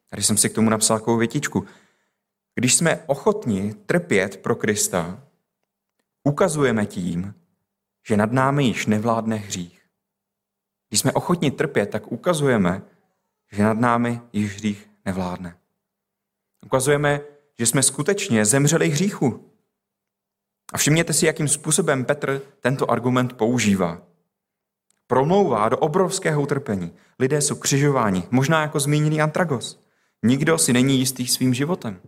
Tady 0.09 0.23
jsem 0.23 0.37
si 0.37 0.49
k 0.49 0.53
tomu 0.53 0.69
napsal 0.69 0.99
takovou 0.99 1.17
větičku. 1.17 1.65
Když 2.55 2.75
jsme 2.75 3.03
ochotni 3.05 3.73
trpět 3.73 4.37
pro 4.37 4.55
Krista, 4.55 5.23
ukazujeme 6.23 6.85
tím, 6.85 7.35
že 8.07 8.17
nad 8.17 8.31
námi 8.31 8.65
již 8.65 8.85
nevládne 8.85 9.35
hřích. 9.35 9.81
Když 10.89 10.99
jsme 10.99 11.11
ochotni 11.11 11.51
trpět, 11.51 11.85
tak 11.85 12.11
ukazujeme, 12.11 12.81
že 13.51 13.63
nad 13.63 13.79
námi 13.79 14.21
již 14.33 14.55
hřích 14.55 14.89
nevládne. 15.05 15.57
Ukazujeme, 16.65 17.21
že 17.59 17.65
jsme 17.65 17.83
skutečně 17.83 18.45
zemřeli 18.45 18.89
hříchu. 18.89 19.50
A 20.71 20.77
všimněte 20.77 21.13
si, 21.13 21.25
jakým 21.25 21.47
způsobem 21.47 22.05
Petr 22.05 22.41
tento 22.59 22.91
argument 22.91 23.33
používá. 23.33 24.01
Promlouvá 25.07 25.69
do 25.69 25.77
obrovského 25.77 26.41
utrpení. 26.41 26.93
Lidé 27.19 27.41
jsou 27.41 27.55
křižováni, 27.55 28.23
možná 28.31 28.61
jako 28.61 28.79
zmíněný 28.79 29.21
Antragos. 29.21 29.83
Nikdo 30.23 30.57
si 30.57 30.73
není 30.73 30.99
jistý 30.99 31.27
svým 31.27 31.53
životem. 31.53 31.99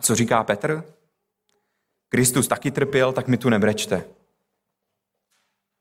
Co 0.00 0.14
říká 0.14 0.44
Petr? 0.44 0.84
Kristus 2.08 2.48
taky 2.48 2.70
trpěl, 2.70 3.12
tak 3.12 3.28
mi 3.28 3.36
tu 3.36 3.48
nebrečte. 3.48 4.04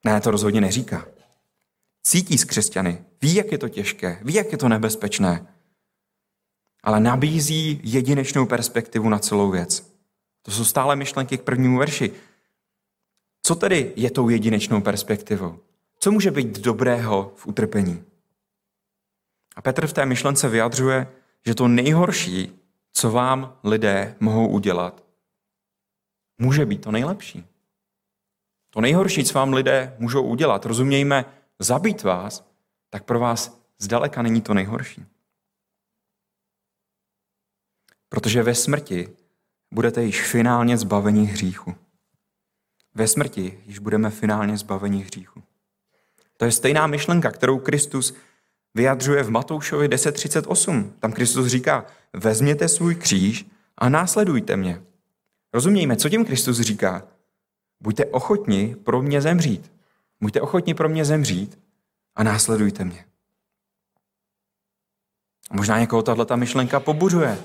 Ne, 0.05 0.21
to 0.21 0.31
rozhodně 0.31 0.61
neříká 0.61 1.05
cítí 2.09 2.37
s 2.37 2.45
křesťany, 2.45 3.05
ví, 3.21 3.35
jak 3.35 3.51
je 3.51 3.57
to 3.57 3.69
těžké, 3.69 4.19
ví, 4.21 4.33
jak 4.33 4.51
je 4.51 4.57
to 4.57 4.69
nebezpečné, 4.69 5.47
ale 6.83 6.99
nabízí 6.99 7.81
jedinečnou 7.83 8.45
perspektivu 8.45 9.09
na 9.09 9.19
celou 9.19 9.51
věc. 9.51 9.98
To 10.49 10.55
jsou 10.55 10.65
stále 10.65 10.95
myšlenky 10.95 11.37
k 11.37 11.43
prvnímu 11.43 11.77
verši. 11.77 12.13
Co 13.41 13.55
tedy 13.55 13.93
je 13.95 14.11
tou 14.11 14.29
jedinečnou 14.29 14.81
perspektivou? 14.81 15.59
Co 15.99 16.11
může 16.11 16.31
být 16.31 16.59
dobrého 16.59 17.33
v 17.35 17.47
utrpení? 17.47 18.03
A 19.55 19.61
Petr 19.61 19.87
v 19.87 19.93
té 19.93 20.05
myšlence 20.05 20.49
vyjadřuje, 20.49 21.07
že 21.45 21.55
to 21.55 21.67
nejhorší, 21.67 22.59
co 22.93 23.11
vám 23.11 23.57
lidé 23.63 24.15
mohou 24.19 24.47
udělat, 24.47 25.03
může 26.37 26.65
být 26.65 26.81
to 26.81 26.91
nejlepší. 26.91 27.47
To 28.69 28.81
nejhorší, 28.81 29.23
co 29.23 29.33
vám 29.33 29.53
lidé 29.53 29.95
můžou 29.99 30.23
udělat, 30.23 30.65
rozumějme, 30.65 31.25
zabít 31.59 32.03
vás, 32.03 32.49
tak 32.89 33.03
pro 33.03 33.19
vás 33.19 33.61
zdaleka 33.77 34.21
není 34.21 34.41
to 34.41 34.53
nejhorší. 34.53 35.05
Protože 38.09 38.43
ve 38.43 38.55
smrti 38.55 39.18
budete 39.71 40.03
již 40.03 40.21
finálně 40.21 40.77
zbaveni 40.77 41.25
hříchu. 41.25 41.75
Ve 42.95 43.07
smrti 43.07 43.63
již 43.65 43.79
budeme 43.79 44.09
finálně 44.09 44.57
zbaveni 44.57 45.03
hříchu. 45.03 45.43
To 46.37 46.45
je 46.45 46.51
stejná 46.51 46.87
myšlenka, 46.87 47.31
kterou 47.31 47.59
Kristus 47.59 48.13
vyjadřuje 48.73 49.23
v 49.23 49.29
Matoušovi 49.29 49.87
10.38. 49.87 50.91
Tam 50.99 51.11
Kristus 51.11 51.47
říká, 51.47 51.85
vezměte 52.13 52.67
svůj 52.67 52.95
kříž 52.95 53.45
a 53.77 53.89
následujte 53.89 54.57
mě. 54.57 54.81
Rozumějme, 55.53 55.95
co 55.95 56.09
tím 56.09 56.25
Kristus 56.25 56.59
říká? 56.59 57.07
Buďte 57.79 58.05
ochotni 58.05 58.75
pro 58.83 59.01
mě 59.01 59.21
zemřít. 59.21 59.71
Buďte 60.21 60.41
ochotni 60.41 60.73
pro 60.73 60.89
mě 60.89 61.05
zemřít 61.05 61.59
a 62.15 62.23
následujte 62.23 62.85
mě. 62.85 63.05
Možná 65.53 65.79
někoho 65.79 66.01
tahle 66.01 66.25
myšlenka 66.35 66.79
pobuřuje. 66.79 67.43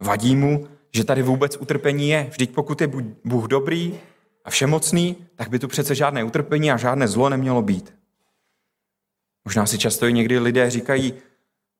Vadí 0.00 0.36
mu, 0.36 0.68
že 0.92 1.04
tady 1.04 1.22
vůbec 1.22 1.56
utrpení 1.56 2.08
je. 2.08 2.26
Vždyť 2.30 2.54
pokud 2.54 2.80
je 2.80 2.86
Bůh 3.24 3.46
dobrý 3.46 4.00
a 4.44 4.50
všemocný, 4.50 5.16
tak 5.34 5.48
by 5.48 5.58
tu 5.58 5.68
přece 5.68 5.94
žádné 5.94 6.24
utrpení 6.24 6.70
a 6.70 6.76
žádné 6.76 7.08
zlo 7.08 7.28
nemělo 7.28 7.62
být. 7.62 7.94
Možná 9.44 9.66
si 9.66 9.78
často 9.78 10.06
i 10.06 10.12
někdy 10.12 10.38
lidé 10.38 10.70
říkají, 10.70 11.14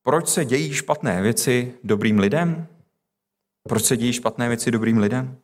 proč 0.02 0.29
se 0.29 0.45
dějí 0.45 0.75
špatné 0.75 1.23
věci 1.23 1.75
dobrým 1.85 2.19
lidem? 2.19 2.67
Proč 3.62 3.85
se 3.85 3.97
dějí 3.97 4.12
špatné 4.12 4.49
věci 4.49 4.71
dobrým 4.71 4.99
lidem? 4.99 5.38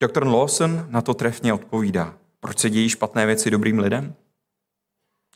Doktor 0.00 0.26
Lawson 0.26 0.86
na 0.90 1.02
to 1.02 1.14
trefně 1.14 1.52
odpovídá. 1.52 2.18
Proč 2.40 2.58
se 2.58 2.70
dějí 2.70 2.88
špatné 2.88 3.26
věci 3.26 3.50
dobrým 3.50 3.78
lidem? 3.78 4.14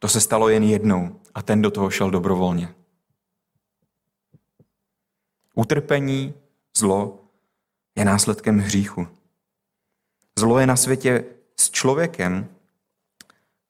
To 0.01 0.09
se 0.09 0.21
stalo 0.21 0.49
jen 0.49 0.63
jednou 0.63 1.21
a 1.35 1.43
ten 1.43 1.63
do 1.63 1.71
toho 1.71 1.91
šel 1.91 2.11
dobrovolně. 2.11 2.75
Utrpení, 5.55 6.35
zlo 6.77 7.28
je 7.99 8.05
následkem 8.05 8.59
hříchu. 8.59 9.09
Zlo 10.39 10.59
je 10.59 10.67
na 10.67 10.77
světě 10.77 11.25
s 11.57 11.71
člověkem 11.71 12.49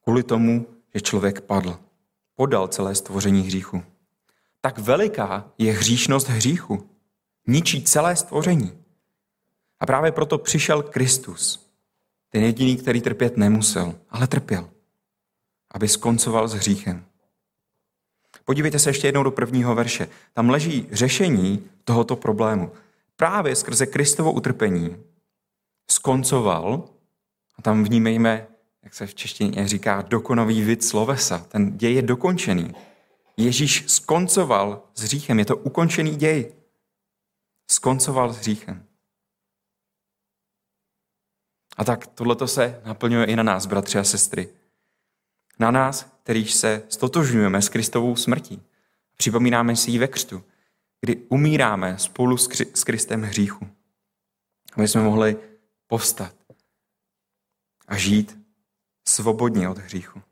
kvůli 0.04 0.22
tomu, 0.22 0.66
že 0.94 1.00
člověk 1.00 1.40
padl. 1.40 1.78
Podal 2.34 2.68
celé 2.68 2.94
stvoření 2.94 3.42
hříchu. 3.42 3.82
Tak 4.60 4.78
veliká 4.78 5.50
je 5.58 5.72
hříšnost 5.72 6.28
hříchu. 6.28 6.90
Ničí 7.46 7.82
celé 7.82 8.16
stvoření. 8.16 8.72
A 9.80 9.86
právě 9.86 10.12
proto 10.12 10.38
přišel 10.38 10.82
Kristus. 10.82 11.70
Ten 12.28 12.42
jediný, 12.42 12.76
který 12.76 13.00
trpět 13.00 13.36
nemusel, 13.36 13.94
ale 14.10 14.26
trpěl. 14.26 14.70
Aby 15.70 15.88
skoncoval 15.88 16.48
s 16.48 16.54
hříchem. 16.54 17.04
Podívejte 18.44 18.78
se 18.78 18.90
ještě 18.90 19.08
jednou 19.08 19.22
do 19.22 19.30
prvního 19.30 19.74
verše. 19.74 20.08
Tam 20.32 20.50
leží 20.50 20.88
řešení 20.92 21.64
tohoto 21.84 22.16
problému. 22.16 22.72
Právě 23.18 23.56
skrze 23.56 23.86
Kristovo 23.86 24.32
utrpení 24.32 25.04
skoncoval, 25.90 26.88
a 27.58 27.62
tam 27.62 27.84
vnímejme, 27.84 28.48
jak 28.82 28.94
se 28.94 29.06
v 29.06 29.14
češtině 29.14 29.68
říká, 29.68 30.02
dokonavý 30.02 30.62
vid 30.62 30.84
slovesa. 30.84 31.38
Ten 31.38 31.78
děj 31.78 31.94
je 31.94 32.02
dokončený. 32.02 32.74
Ježíš 33.36 33.84
skoncoval 33.86 34.82
s 34.94 35.02
hříchem. 35.02 35.38
Je 35.38 35.44
to 35.44 35.56
ukončený 35.56 36.16
děj. 36.16 36.54
Skoncoval 37.70 38.32
s 38.32 38.36
hříchem. 38.36 38.86
A 41.76 41.84
tak 41.84 42.06
tohleto 42.06 42.48
se 42.48 42.82
naplňuje 42.84 43.26
i 43.26 43.36
na 43.36 43.42
nás, 43.42 43.66
bratři 43.66 43.98
a 43.98 44.04
sestry. 44.04 44.48
Na 45.58 45.70
nás, 45.70 46.06
kterých 46.22 46.54
se 46.54 46.82
stotožňujeme 46.88 47.62
s 47.62 47.68
Kristovou 47.68 48.16
smrtí. 48.16 48.62
Připomínáme 49.16 49.76
si 49.76 49.90
ji 49.90 49.98
ve 49.98 50.08
křtu, 50.08 50.44
kdy 51.00 51.16
umíráme 51.16 51.98
spolu 51.98 52.36
s 52.74 52.84
Kristem 52.84 53.22
hříchu. 53.22 53.68
Aby 54.72 54.88
jsme 54.88 55.02
mohli 55.02 55.36
povstat 55.86 56.34
a 57.88 57.96
žít 57.96 58.38
svobodně 59.08 59.68
od 59.68 59.78
hříchu. 59.78 60.22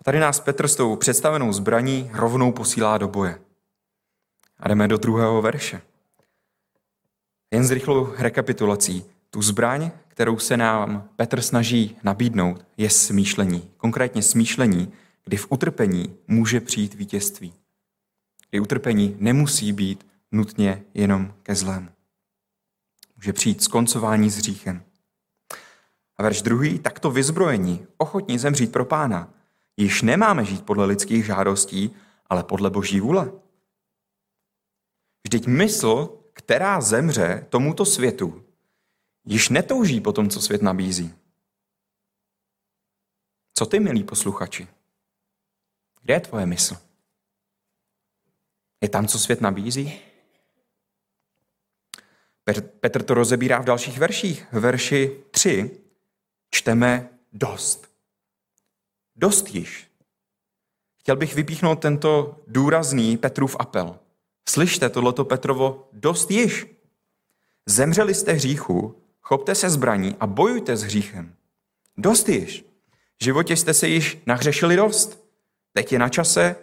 A 0.00 0.04
tady 0.04 0.20
nás 0.20 0.40
Petr 0.40 0.68
s 0.68 0.76
tou 0.76 0.96
představenou 0.96 1.52
zbraní 1.52 2.10
rovnou 2.12 2.52
posílá 2.52 2.98
do 2.98 3.08
boje. 3.08 3.42
A 4.58 4.68
jdeme 4.68 4.88
do 4.88 4.96
druhého 4.96 5.42
verše. 5.42 5.82
Jen 7.50 7.64
s 7.64 7.70
rychlou 7.70 8.14
rekapitulací. 8.16 9.04
Tu 9.30 9.42
zbraň, 9.42 9.90
kterou 10.08 10.38
se 10.38 10.56
nám 10.56 11.08
Petr 11.16 11.42
snaží 11.42 11.96
nabídnout, 12.02 12.66
je 12.76 12.90
smýšlení. 12.90 13.70
Konkrétně 13.76 14.22
smýšlení, 14.22 14.92
kdy 15.24 15.36
v 15.36 15.46
utrpení 15.50 16.16
může 16.28 16.60
přijít 16.60 16.94
vítězství. 16.94 17.54
Kdy 18.50 18.60
utrpení 18.60 19.16
nemusí 19.18 19.72
být 19.72 20.06
nutně 20.32 20.84
jenom 20.94 21.34
ke 21.42 21.54
zlému. 21.54 21.88
Může 23.16 23.32
přijít 23.32 23.62
skoncování 23.62 24.30
s 24.30 24.36
hříchem. 24.36 24.84
A 26.16 26.22
verš 26.22 26.42
druhý, 26.42 26.78
takto 26.78 27.10
vyzbrojení, 27.10 27.86
ochotní 27.96 28.38
zemřít 28.38 28.72
pro 28.72 28.84
pána, 28.84 29.34
již 29.76 30.02
nemáme 30.02 30.44
žít 30.44 30.66
podle 30.66 30.84
lidských 30.84 31.24
žádostí, 31.24 31.96
ale 32.26 32.44
podle 32.44 32.70
boží 32.70 33.00
vůle. 33.00 33.32
Vždyť 35.24 35.46
mysl, 35.46 36.18
která 36.32 36.80
zemře 36.80 37.46
tomuto 37.48 37.84
světu, 37.84 38.44
již 39.24 39.48
netouží 39.48 40.00
po 40.00 40.12
tom, 40.12 40.28
co 40.28 40.40
svět 40.40 40.62
nabízí. 40.62 41.14
Co 43.54 43.66
ty, 43.66 43.80
milí 43.80 44.04
posluchači? 44.04 44.68
Kde 46.02 46.14
je 46.14 46.20
tvoje 46.20 46.46
mysl? 46.46 46.89
Je 48.80 48.88
tam, 48.88 49.06
co 49.06 49.18
svět 49.18 49.40
nabízí? 49.40 50.00
Petr 52.80 53.02
to 53.02 53.14
rozebírá 53.14 53.60
v 53.60 53.64
dalších 53.64 53.98
verších. 53.98 54.46
V 54.52 54.60
verši 54.60 55.16
3 55.30 55.70
čteme 56.50 57.08
dost. 57.32 57.90
Dost 59.16 59.54
již. 59.54 59.90
Chtěl 60.98 61.16
bych 61.16 61.34
vypíchnout 61.34 61.80
tento 61.80 62.40
důrazný 62.46 63.16
Petrův 63.16 63.56
apel. 63.58 63.98
Slyšte 64.48 64.88
tohleto 64.88 65.24
Petrovo 65.24 65.88
dost 65.92 66.30
již. 66.30 66.66
Zemřeli 67.66 68.14
jste 68.14 68.32
hříchu, 68.32 69.02
chopte 69.20 69.54
se 69.54 69.70
zbraní 69.70 70.16
a 70.20 70.26
bojujte 70.26 70.76
s 70.76 70.82
hříchem. 70.82 71.34
Dost 71.96 72.28
již. 72.28 72.64
V 73.20 73.24
životě 73.24 73.56
jste 73.56 73.74
se 73.74 73.88
již 73.88 74.18
nahřešili 74.26 74.76
dost. 74.76 75.24
Teď 75.72 75.92
je 75.92 75.98
na 75.98 76.08
čase, 76.08 76.56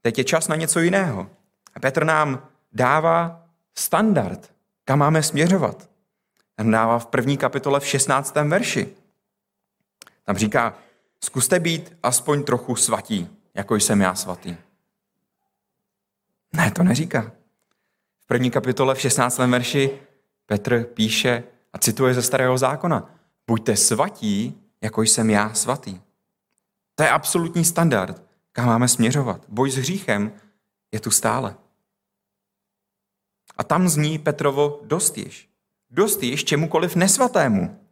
teď 0.00 0.18
je 0.18 0.24
čas 0.24 0.48
na 0.48 0.56
něco 0.56 0.80
jiného. 0.80 1.30
A 1.74 1.80
Petr 1.80 2.04
nám 2.04 2.48
dává 2.72 3.46
standard, 3.78 4.52
kam 4.84 4.98
máme 4.98 5.22
směřovat. 5.22 5.88
Tam 6.54 6.70
dává 6.70 6.98
v 6.98 7.06
první 7.06 7.36
kapitole 7.36 7.80
v 7.80 7.86
16. 7.86 8.34
verši. 8.34 8.88
Tam 10.24 10.36
říká, 10.36 10.74
zkuste 11.24 11.60
být 11.60 11.96
aspoň 12.02 12.42
trochu 12.42 12.76
svatí, 12.76 13.28
jako 13.54 13.76
jsem 13.76 14.00
já 14.00 14.14
svatý. 14.14 14.56
Ne, 16.52 16.70
to 16.70 16.82
neříká. 16.82 17.32
V 18.20 18.26
první 18.26 18.50
kapitole 18.50 18.94
v 18.94 19.00
16. 19.00 19.38
verši 19.38 19.90
Petr 20.46 20.84
píše 20.84 21.44
a 21.72 21.78
cituje 21.78 22.14
ze 22.14 22.22
starého 22.22 22.58
zákona. 22.58 23.10
Buďte 23.46 23.76
svatí, 23.76 24.60
jako 24.80 25.02
jsem 25.02 25.30
já 25.30 25.54
svatý. 25.54 26.00
To 26.94 27.02
je 27.02 27.10
absolutní 27.10 27.64
standard, 27.64 28.22
kam 28.58 28.66
máme 28.66 28.88
směřovat. 28.88 29.44
Boj 29.48 29.70
s 29.70 29.76
hříchem 29.76 30.32
je 30.92 31.00
tu 31.00 31.10
stále. 31.10 31.56
A 33.56 33.64
tam 33.64 33.88
zní 33.88 34.18
Petrovo 34.18 34.80
dost 34.84 35.18
již. 35.18 35.50
Dost 35.90 36.22
již 36.22 36.44
čemukoliv 36.44 36.96
nesvatému. 36.96 37.86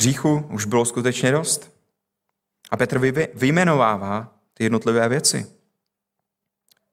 Hříchu 0.00 0.48
už 0.50 0.64
bylo 0.64 0.84
skutečně 0.84 1.32
dost. 1.32 1.72
A 2.70 2.76
Petr 2.76 2.98
vyjmenovává 3.34 4.34
ty 4.54 4.64
jednotlivé 4.64 5.08
věci. 5.08 5.46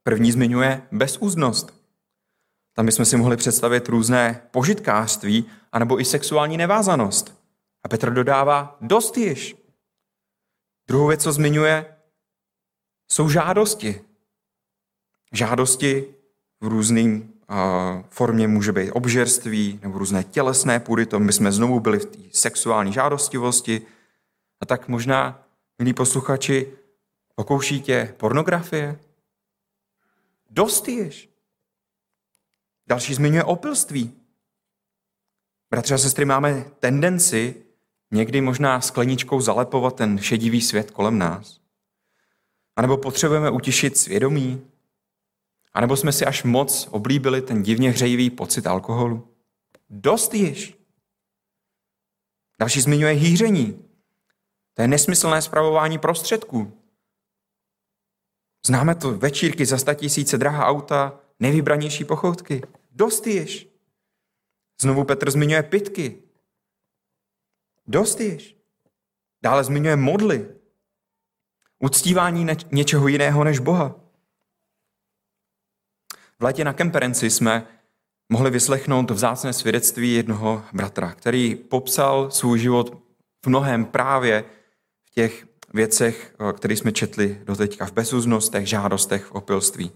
První 0.04 0.32
zmiňuje 0.32 0.88
bezúznost. 0.92 1.74
Tam 2.74 2.86
bychom 2.86 3.06
si 3.06 3.18
mohli 3.18 3.38
představit 3.38 3.90
různé 3.90 4.42
požitkářství 4.52 5.46
anebo 5.72 6.00
i 6.00 6.06
sexuální 6.06 6.58
nevázanost. 6.58 7.42
A 7.84 7.88
Petr 7.88 8.14
dodává 8.14 8.78
dost 8.82 9.18
již. 9.18 9.56
Druhou 10.88 11.08
věc, 11.08 11.24
co 11.24 11.32
zmiňuje, 11.32 11.95
jsou 13.08 13.30
žádosti. 13.30 14.02
Žádosti 15.32 16.06
v 16.62 16.68
různým 16.68 17.34
formě 18.10 18.48
může 18.48 18.72
být 18.72 18.92
obžerství 18.92 19.80
nebo 19.82 19.98
různé 19.98 20.24
tělesné 20.24 20.80
půdy, 20.80 21.06
to 21.06 21.20
my 21.20 21.34
jsme 21.34 21.52
znovu 21.52 21.80
byli 21.80 22.00
v 22.00 22.06
té 22.06 22.20
sexuální 22.32 22.94
žádostivosti. 22.94 23.82
A 24.62 24.66
tak 24.66 24.88
možná, 24.88 25.48
milí 25.80 25.94
posluchači, 25.94 26.72
pokouší 27.36 27.82
tě 27.82 28.14
pornografie? 28.18 29.00
Dost. 30.50 30.90
Další 32.88 33.14
zmiňuje 33.14 33.44
opilství. 33.44 34.14
Bratři 35.70 35.94
a 35.94 35.98
sestry, 35.98 36.26
máme 36.26 36.66
tendenci 36.80 37.56
někdy 38.12 38.42
možná 38.42 38.82
skleničkou 38.82 39.42
zalepovat 39.42 39.96
ten 39.96 40.18
šedivý 40.18 40.62
svět 40.62 40.92
kolem 40.92 41.18
nás. 41.18 41.65
A 42.76 42.82
nebo 42.82 42.98
potřebujeme 42.98 43.50
utišit 43.50 43.98
svědomí, 43.98 44.72
a 45.76 45.82
nebo 45.82 45.98
jsme 45.98 46.12
si 46.12 46.26
až 46.26 46.44
moc 46.44 46.88
oblíbili 46.92 47.42
ten 47.42 47.64
divně 47.64 47.90
hřejivý 47.90 48.30
pocit 48.30 48.68
alkoholu. 48.68 49.36
Dost 49.90 50.34
již. 50.34 50.78
Další 52.60 52.82
zmiňuje 52.82 53.14
hýření. 53.14 53.86
To 54.74 54.82
je 54.82 54.88
nesmyslné 54.88 55.42
zpravování 55.42 55.98
prostředků. 55.98 56.82
Známe 58.66 58.96
to 58.96 59.18
večírky 59.18 59.66
za 59.66 59.94
tisíce 59.94 60.38
drahá 60.38 60.66
auta, 60.66 61.20
nejvybranější 61.40 62.06
pochoutky. 62.06 62.62
Dost 62.92 63.28
již. 63.28 63.70
Znovu 64.82 65.04
Petr 65.04 65.32
zmiňuje 65.32 65.64
pitky. 65.64 66.24
Dost 67.88 68.20
již. 68.20 68.58
Dále 69.42 69.64
zmiňuje 69.64 69.96
modly. 69.96 70.56
Uctívání 71.80 72.48
něčeho 72.72 73.08
jiného 73.08 73.44
než 73.44 73.60
Boha. 73.60 73.96
V 76.40 76.44
létě 76.44 76.64
na 76.64 76.74
kemperenci 76.74 77.30
jsme 77.30 77.68
mohli 78.30 78.52
vyslechnout 78.52 79.12
vzácné 79.12 79.54
svědectví 79.54 80.14
jednoho 80.14 80.64
bratra, 80.74 81.14
který 81.14 81.56
popsal 81.56 82.32
svůj 82.32 82.60
život 82.60 82.98
v 83.46 83.48
mnohem 83.48 83.86
právě 83.86 84.46
v 85.04 85.10
těch 85.10 85.48
věcech, 85.74 86.36
které 86.58 86.74
jsme 86.74 86.92
četli 86.92 87.42
doteďka, 87.44 87.86
v 87.86 87.92
bezúznostech, 87.92 88.68
žádostech, 88.68 89.26
v 89.26 89.32
opilství. 89.32 89.92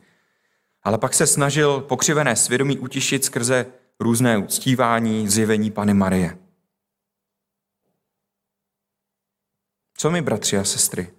Ale 0.83 0.97
pak 0.97 1.13
se 1.13 1.27
snažil 1.27 1.81
pokřivené 1.81 2.35
svědomí 2.35 2.79
utišit 2.79 3.25
skrze 3.25 3.65
různé 3.99 4.37
uctívání, 4.37 5.29
zjevení 5.29 5.71
Pany 5.71 5.93
Marie. 5.93 6.37
Co 9.97 10.11
my, 10.11 10.21
bratři 10.21 10.57
a 10.57 10.63
sestry? 10.63 11.13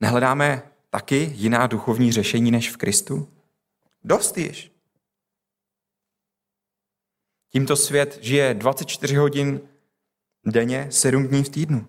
Nehledáme 0.00 0.62
taky 0.90 1.32
jiná 1.34 1.66
duchovní 1.66 2.12
řešení 2.12 2.50
než 2.50 2.70
v 2.70 2.76
Kristu? 2.76 3.28
Dost 4.04 4.38
již. 4.38 4.72
Tímto 7.52 7.76
svět 7.76 8.18
žije 8.20 8.54
24 8.54 9.16
hodin 9.16 9.60
denně, 10.46 10.86
7 10.90 11.28
dní 11.28 11.44
v 11.44 11.48
týdnu. 11.48 11.86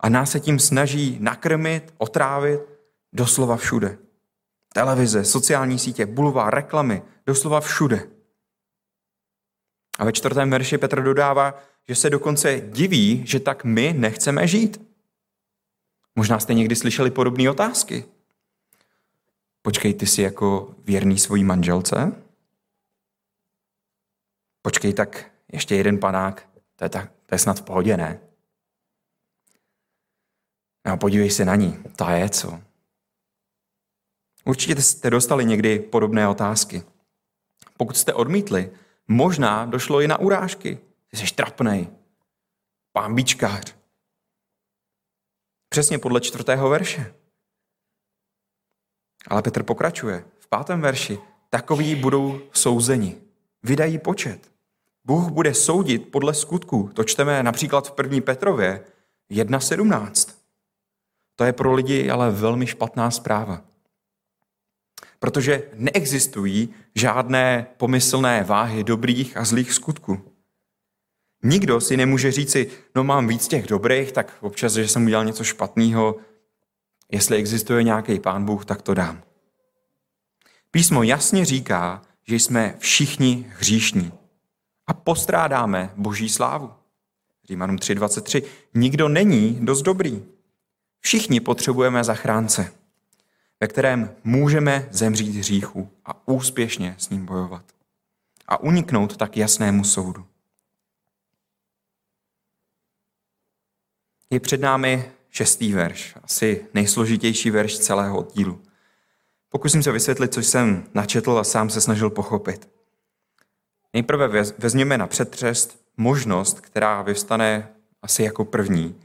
A 0.00 0.08
nás 0.08 0.30
se 0.30 0.40
tím 0.40 0.58
snaží 0.58 1.16
nakrmit, 1.20 1.94
otrávit 1.98 2.60
doslova 3.12 3.56
všude. 3.56 3.98
Televize, 4.74 5.24
sociální 5.24 5.78
sítě, 5.78 6.06
bulvár, 6.06 6.54
reklamy, 6.54 7.02
doslova 7.26 7.60
všude. 7.60 8.08
A 9.98 10.04
ve 10.04 10.12
čtvrtém 10.12 10.50
verši 10.50 10.78
Petr 10.78 11.02
dodává, 11.02 11.62
že 11.88 11.94
se 11.94 12.10
dokonce 12.10 12.60
diví, 12.60 13.26
že 13.26 13.40
tak 13.40 13.64
my 13.64 13.92
nechceme 13.92 14.46
žít. 14.46 14.85
Možná 16.16 16.40
jste 16.40 16.54
někdy 16.54 16.76
slyšeli 16.76 17.10
podobné 17.10 17.50
otázky. 17.50 18.04
Počkej, 19.62 19.94
ty 19.94 20.06
jsi 20.06 20.22
jako 20.22 20.74
věrný 20.84 21.18
svojí 21.18 21.44
manželce? 21.44 22.22
Počkej, 24.62 24.92
tak 24.92 25.30
ještě 25.52 25.74
jeden 25.74 25.98
panák, 25.98 26.48
to 26.76 26.84
je, 26.84 26.88
tak, 26.88 27.12
to 27.26 27.34
je 27.34 27.38
snad 27.38 27.58
v 27.58 27.62
pohodě, 27.62 27.96
ne? 27.96 28.20
No, 30.86 30.96
podívej 30.96 31.30
se 31.30 31.44
na 31.44 31.54
ní, 31.54 31.82
ta 31.96 32.10
je 32.10 32.28
co? 32.28 32.60
Určitě 34.44 34.82
jste 34.82 35.10
dostali 35.10 35.44
někdy 35.44 35.78
podobné 35.78 36.28
otázky. 36.28 36.82
Pokud 37.76 37.96
jste 37.96 38.14
odmítli, 38.14 38.72
možná 39.08 39.64
došlo 39.64 40.00
i 40.00 40.08
na 40.08 40.18
urážky. 40.18 40.78
Jsi 41.12 41.34
trapnej. 41.34 41.88
Pán 42.92 43.14
bíčkář. 43.14 43.75
Přesně 45.76 45.98
podle 45.98 46.20
čtvrtého 46.20 46.68
verše. 46.68 47.14
Ale 49.28 49.42
Petr 49.42 49.62
pokračuje. 49.62 50.24
V 50.38 50.46
pátém 50.46 50.80
verši. 50.80 51.18
Takoví 51.50 51.94
budou 51.94 52.40
souzeni. 52.52 53.16
Vydají 53.62 53.98
počet. 53.98 54.52
Bůh 55.04 55.28
bude 55.28 55.54
soudit 55.54 56.10
podle 56.10 56.34
skutků. 56.34 56.90
To 56.94 57.04
čteme 57.04 57.42
například 57.42 57.88
v 57.88 58.02
1. 58.02 58.20
Petrově 58.20 58.84
1.17. 59.30 60.34
To 61.34 61.44
je 61.44 61.52
pro 61.52 61.74
lidi 61.74 62.10
ale 62.10 62.30
velmi 62.30 62.66
špatná 62.66 63.10
zpráva. 63.10 63.62
Protože 65.18 65.62
neexistují 65.74 66.74
žádné 66.94 67.66
pomyslné 67.76 68.44
váhy 68.44 68.84
dobrých 68.84 69.36
a 69.36 69.44
zlých 69.44 69.72
skutků. 69.72 70.35
Nikdo 71.46 71.80
si 71.80 71.96
nemůže 71.96 72.32
říci, 72.32 72.70
no 72.94 73.04
mám 73.04 73.28
víc 73.28 73.48
těch 73.48 73.66
dobrých, 73.66 74.12
tak 74.12 74.36
občas, 74.40 74.72
že 74.72 74.88
jsem 74.88 75.04
udělal 75.04 75.24
něco 75.24 75.44
špatného, 75.44 76.16
jestli 77.12 77.36
existuje 77.36 77.82
nějaký 77.82 78.20
pán 78.20 78.44
Bůh, 78.44 78.64
tak 78.64 78.82
to 78.82 78.94
dám. 78.94 79.22
Písmo 80.70 81.02
jasně 81.02 81.44
říká, 81.44 82.02
že 82.28 82.36
jsme 82.36 82.74
všichni 82.78 83.52
hříšní 83.58 84.12
a 84.86 84.94
postrádáme 84.94 85.90
boží 85.96 86.28
slávu. 86.28 86.70
Římanům 87.48 87.76
3.23. 87.76 88.42
Nikdo 88.74 89.08
není 89.08 89.58
dost 89.60 89.82
dobrý. 89.82 90.22
Všichni 91.00 91.40
potřebujeme 91.40 92.04
zachránce, 92.04 92.72
ve 93.60 93.66
kterém 93.66 94.10
můžeme 94.24 94.88
zemřít 94.90 95.36
hříchu 95.36 95.90
a 96.04 96.28
úspěšně 96.28 96.94
s 96.98 97.10
ním 97.10 97.26
bojovat. 97.26 97.64
A 98.48 98.60
uniknout 98.60 99.16
tak 99.16 99.36
jasnému 99.36 99.84
soudu. 99.84 100.26
Je 104.30 104.40
před 104.40 104.60
námi 104.60 105.12
šestý 105.30 105.72
verš, 105.72 106.14
asi 106.22 106.66
nejsložitější 106.74 107.50
verš 107.50 107.78
celého 107.78 108.18
oddílu. 108.18 108.62
Pokusím 109.48 109.82
se 109.82 109.92
vysvětlit, 109.92 110.34
co 110.34 110.40
jsem 110.40 110.86
načetl 110.94 111.38
a 111.38 111.44
sám 111.44 111.70
se 111.70 111.80
snažil 111.80 112.10
pochopit. 112.10 112.68
Nejprve 113.92 114.28
vezměme 114.58 114.98
na 114.98 115.06
přetřest 115.06 115.84
možnost, 115.96 116.60
která 116.60 117.02
vyvstane 117.02 117.68
asi 118.02 118.22
jako 118.22 118.44
první. 118.44 119.00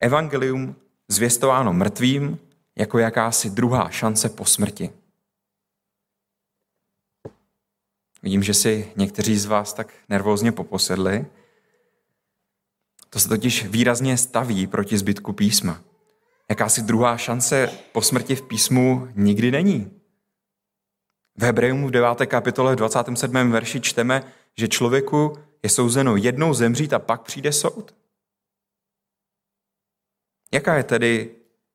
Evangelium 0.00 0.76
zvěstováno 1.08 1.72
mrtvým 1.72 2.38
jako 2.78 2.98
jakási 2.98 3.50
druhá 3.50 3.90
šance 3.90 4.28
po 4.28 4.44
smrti. 4.44 4.90
Vidím, 8.22 8.42
že 8.42 8.54
si 8.54 8.92
někteří 8.96 9.38
z 9.38 9.46
vás 9.46 9.72
tak 9.72 9.92
nervózně 10.08 10.52
poposedli. 10.52 11.26
To 13.10 13.20
se 13.20 13.28
totiž 13.28 13.66
výrazně 13.66 14.16
staví 14.16 14.66
proti 14.66 14.98
zbytku 14.98 15.32
písma. 15.32 15.80
Jakási 16.50 16.82
druhá 16.82 17.16
šance 17.16 17.70
po 17.92 18.02
smrti 18.02 18.36
v 18.36 18.42
písmu 18.42 19.08
nikdy 19.14 19.50
není. 19.50 19.90
V 21.36 21.42
Hebrejům 21.42 21.86
v 21.86 21.90
9. 21.90 22.26
kapitole 22.26 22.72
v 22.72 22.76
27. 22.76 23.50
verši 23.50 23.80
čteme, 23.80 24.32
že 24.56 24.68
člověku 24.68 25.38
je 25.62 25.70
souzeno 25.70 26.16
jednou 26.16 26.54
zemřít 26.54 26.92
a 26.92 26.98
pak 26.98 27.22
přijde 27.22 27.52
soud. 27.52 27.94
Jaká 30.52 30.76
je 30.76 30.84
tedy 30.84 31.30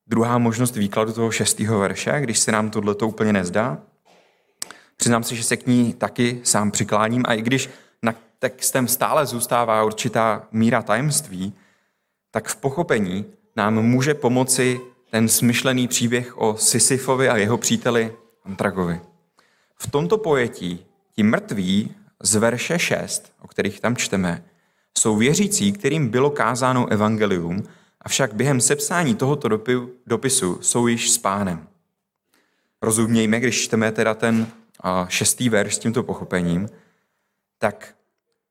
druhá 0.08 0.38
možnost 0.38 0.76
výkladu 0.76 1.14
toho 1.14 1.32
šestého 1.32 1.80
verše, 1.80 2.22
když 2.22 2.40
se 2.40 2.52
nám 2.52 2.70
tohle 2.70 2.96
to 2.96 3.08
úplně 3.08 3.34
nezdá? 3.34 3.84
Přiznám 4.98 5.24
se, 5.24 5.36
že 5.36 5.44
se 5.44 5.58
k 5.58 5.68
ní 5.68 5.94
taky 5.94 6.42
sám 6.44 6.72
přikláním 6.72 7.24
a 7.28 7.34
i 7.34 7.42
když 7.42 7.70
textem 8.50 8.88
stále 8.88 9.26
zůstává 9.26 9.84
určitá 9.84 10.48
míra 10.52 10.82
tajemství, 10.82 11.54
tak 12.32 12.48
v 12.48 12.56
pochopení 12.56 13.26
nám 13.56 13.74
může 13.74 14.14
pomoci 14.14 14.82
ten 15.12 15.30
smyšlený 15.30 15.88
příběh 15.88 16.38
o 16.38 16.58
Sisyfovi 16.58 17.30
a 17.30 17.38
jeho 17.38 17.58
příteli 17.58 18.16
Antragovi. 18.44 19.02
V 19.76 19.92
tomto 19.92 20.18
pojetí 20.18 20.86
ti 21.16 21.24
mrtví 21.24 21.96
z 22.24 22.36
verše 22.36 22.80
6, 22.80 23.34
o 23.42 23.48
kterých 23.48 23.80
tam 23.80 23.96
čteme, 23.96 24.44
jsou 24.98 25.18
věřící, 25.18 25.74
kterým 25.74 26.10
bylo 26.10 26.30
kázáno 26.30 26.88
evangelium, 26.92 27.64
avšak 28.02 28.34
během 28.34 28.62
sepsání 28.62 29.16
tohoto 29.16 29.50
dopisu 30.08 30.60
jsou 30.62 30.88
již 30.88 31.12
s 31.12 31.18
pánem. 31.18 31.68
Rozumějme, 32.82 33.40
když 33.40 33.64
čteme 33.64 33.92
teda 33.92 34.14
ten 34.14 34.48
šestý 35.08 35.50
verš 35.50 35.76
s 35.76 35.80
tímto 35.80 36.04
pochopením, 36.04 36.70
tak 37.58 37.96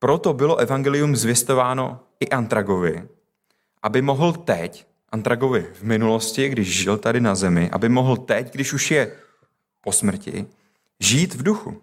proto 0.02 0.32
bylo 0.32 0.56
evangelium 0.56 1.16
zvěstováno 1.16 2.00
i 2.20 2.28
Antragovi, 2.28 3.08
aby 3.82 4.02
mohl 4.02 4.32
teď, 4.32 4.86
Antragovi 5.08 5.66
v 5.74 5.82
minulosti, 5.82 6.48
když 6.48 6.82
žil 6.82 6.98
tady 6.98 7.20
na 7.20 7.34
zemi, 7.34 7.70
aby 7.70 7.88
mohl 7.88 8.16
teď, 8.16 8.52
když 8.52 8.72
už 8.72 8.90
je 8.90 9.16
po 9.80 9.92
smrti, 9.92 10.46
žít 11.00 11.34
v 11.34 11.42
duchu. 11.42 11.82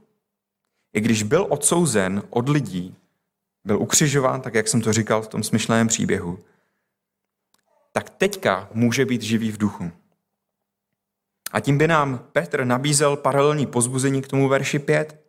I 0.93 1.01
když 1.01 1.23
byl 1.23 1.45
odsouzen 1.49 2.23
od 2.29 2.49
lidí, 2.49 2.95
byl 3.65 3.81
ukřižován, 3.81 4.41
tak 4.41 4.53
jak 4.53 4.67
jsem 4.67 4.81
to 4.81 4.93
říkal 4.93 5.21
v 5.21 5.27
tom 5.27 5.43
smyšleném 5.43 5.87
příběhu, 5.87 6.39
tak 7.91 8.09
teďka 8.09 8.69
může 8.73 9.05
být 9.05 9.21
živý 9.21 9.51
v 9.51 9.57
duchu. 9.57 9.91
A 11.51 11.59
tím 11.59 11.77
by 11.77 11.87
nám 11.87 12.27
Petr 12.31 12.65
nabízel 12.65 13.17
paralelní 13.17 13.65
pozbuzení 13.65 14.21
k 14.21 14.27
tomu 14.27 14.47
verši 14.47 14.79
5. 14.79 15.28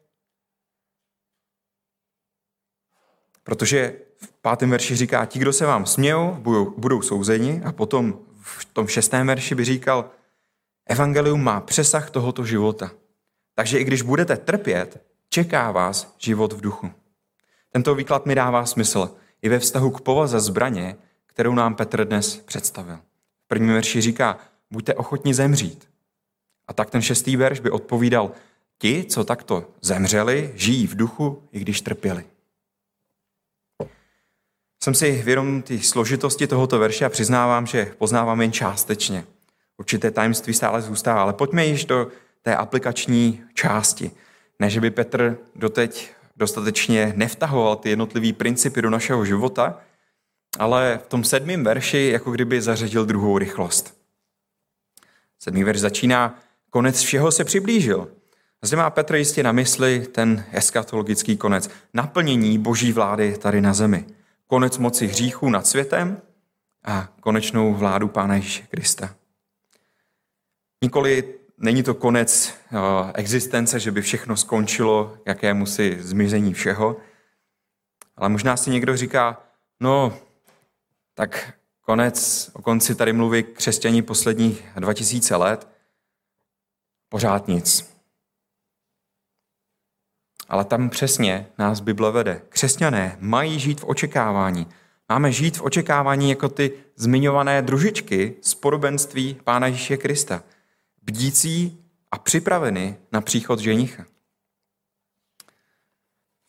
Protože 3.43 3.95
v 4.17 4.33
pátém 4.43 4.71
verši 4.71 4.97
říká, 4.97 5.25
ti, 5.25 5.39
kdo 5.39 5.53
se 5.53 5.67
vám 5.67 5.87
smějou, 5.87 6.35
budou, 6.35 6.75
budou 6.77 7.03
souzeni 7.03 7.63
a 7.65 7.73
potom 7.73 8.19
v 8.41 8.65
tom 8.65 8.87
šestém 8.87 9.27
verši 9.27 9.55
by 9.55 9.65
říkal, 9.65 10.11
evangelium 10.87 11.45
má 11.45 11.61
přesah 11.61 12.11
tohoto 12.11 12.45
života. 12.45 12.91
Takže 13.55 13.79
i 13.79 13.85
když 13.85 14.03
budete 14.03 14.37
trpět, 14.37 15.07
čeká 15.29 15.71
vás 15.71 16.15
život 16.19 16.53
v 16.53 16.61
duchu. 16.61 16.93
Tento 17.71 17.95
výklad 17.95 18.27
mi 18.27 18.35
dává 18.35 18.67
smysl 18.67 19.11
i 19.43 19.49
ve 19.49 19.59
vztahu 19.59 19.91
k 19.91 20.01
povaze 20.01 20.41
zbraně, 20.41 20.97
kterou 21.27 21.55
nám 21.55 21.75
Petr 21.75 22.05
dnes 22.05 22.37
představil. 22.37 22.99
V 23.45 23.49
prvním 23.49 23.73
verši 23.73 24.01
říká, 24.01 24.39
buďte 24.71 24.95
ochotni 24.95 25.35
zemřít. 25.35 25.89
A 26.69 26.73
tak 26.73 26.91
ten 26.91 27.03
šestý 27.03 27.37
verš 27.37 27.61
by 27.61 27.71
odpovídal, 27.71 28.33
ti, 28.79 29.05
co 29.05 29.25
takto 29.25 29.65
zemřeli, 29.81 30.53
žijí 30.55 30.87
v 30.87 30.97
duchu, 30.97 31.43
i 31.53 31.61
když 31.61 31.81
trpěli. 31.81 32.25
Jsem 34.85 34.95
si 34.95 35.23
vědom 35.23 35.63
té 35.63 35.79
složitosti 35.79 36.47
tohoto 36.47 36.79
verše 36.79 37.05
a 37.05 37.09
přiznávám, 37.09 37.67
že 37.67 37.93
poznávám 37.99 38.41
jen 38.41 38.53
částečně. 38.53 39.25
Určité 39.79 40.11
tajemství 40.11 40.55
stále 40.55 40.83
zůstává, 40.83 41.23
ale 41.23 41.33
pojďme 41.33 41.67
již 41.67 41.85
do 41.85 42.09
té 42.43 42.57
aplikační 42.57 43.43
části. 43.55 44.11
Ne, 44.59 44.71
že 44.71 44.81
by 44.81 44.91
Petr 44.91 45.39
doteď 45.57 46.11
dostatečně 46.37 47.13
nevtahoval 47.17 47.77
ty 47.77 47.91
jednotlivé 47.91 48.33
principy 48.33 48.83
do 48.83 48.91
našeho 48.91 49.25
života, 49.25 49.81
ale 50.59 51.01
v 51.05 51.07
tom 51.07 51.25
sedmém 51.25 51.65
verši 51.65 52.11
jako 52.13 52.31
kdyby 52.31 52.63
zařadil 52.63 53.07
druhou 53.07 53.39
rychlost. 53.39 54.01
Sedmý 55.39 55.65
verš 55.65 55.81
začíná, 55.81 56.39
konec 56.71 57.01
všeho 57.03 57.33
se 57.33 57.45
přiblížil. 57.45 58.09
Zde 58.63 58.77
má 58.77 58.91
Petr 58.91 59.15
jistě 59.15 59.43
na 59.43 59.53
mysli 59.53 60.07
ten 60.13 60.45
eskatologický 60.53 61.37
konec, 61.37 61.71
naplnění 61.95 62.59
boží 62.59 62.93
vlády 62.93 63.39
tady 63.39 63.61
na 63.61 63.75
zemi. 63.75 64.05
Konec 64.51 64.79
moci 64.79 65.07
hříchu 65.07 65.51
nad 65.51 65.67
světem 65.67 66.23
a 66.85 67.09
konečnou 67.21 67.75
vládu 67.75 68.09
Pána 68.09 68.35
Ježíše 68.35 68.63
Krista. 68.63 69.17
Nikoli 70.83 71.35
není 71.59 71.83
to 71.83 71.95
konec 71.95 72.55
existence, 73.15 73.81
že 73.81 73.91
by 73.91 74.03
všechno 74.03 74.37
skončilo, 74.37 75.19
jaké 75.27 75.55
musí 75.55 75.97
zmizení 76.01 76.55
všeho, 76.55 76.97
ale 78.17 78.29
možná 78.29 78.57
si 78.57 78.71
někdo 78.71 78.97
říká, 78.97 79.43
no, 79.81 80.19
tak 81.15 81.53
konec, 81.81 82.51
o 82.53 82.63
konci 82.63 82.95
tady 82.95 83.13
mluví 83.13 83.43
křesťaní 83.43 84.03
posledních 84.03 84.69
2000 84.77 85.37
let, 85.37 85.69
pořád 87.09 87.49
nic. 87.49 88.00
Ale 90.51 90.65
tam 90.65 90.91
přesně 90.91 91.47
nás 91.59 91.81
Bible 91.81 92.13
vede. 92.13 92.43
Křesťané 92.49 93.17
mají 93.21 93.59
žít 93.59 93.81
v 93.81 93.85
očekávání. 93.85 94.67
Máme 95.09 95.33
žít 95.33 95.57
v 95.57 95.63
očekávání 95.63 96.31
jako 96.31 96.49
ty 96.49 96.73
zmiňované 96.97 97.63
družičky 97.63 98.35
z 98.43 98.55
podobenství 98.55 99.37
Pána 99.45 99.67
Ježíše 99.67 99.97
Krista. 99.97 100.43
Bdící 101.03 101.85
a 102.11 102.19
připraveny 102.19 102.97
na 103.13 103.21
příchod 103.21 103.59
ženicha. 103.59 104.05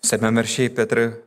V 0.03 0.07
sedmém 0.07 0.35
verši 0.35 0.69
Petr 0.69 1.17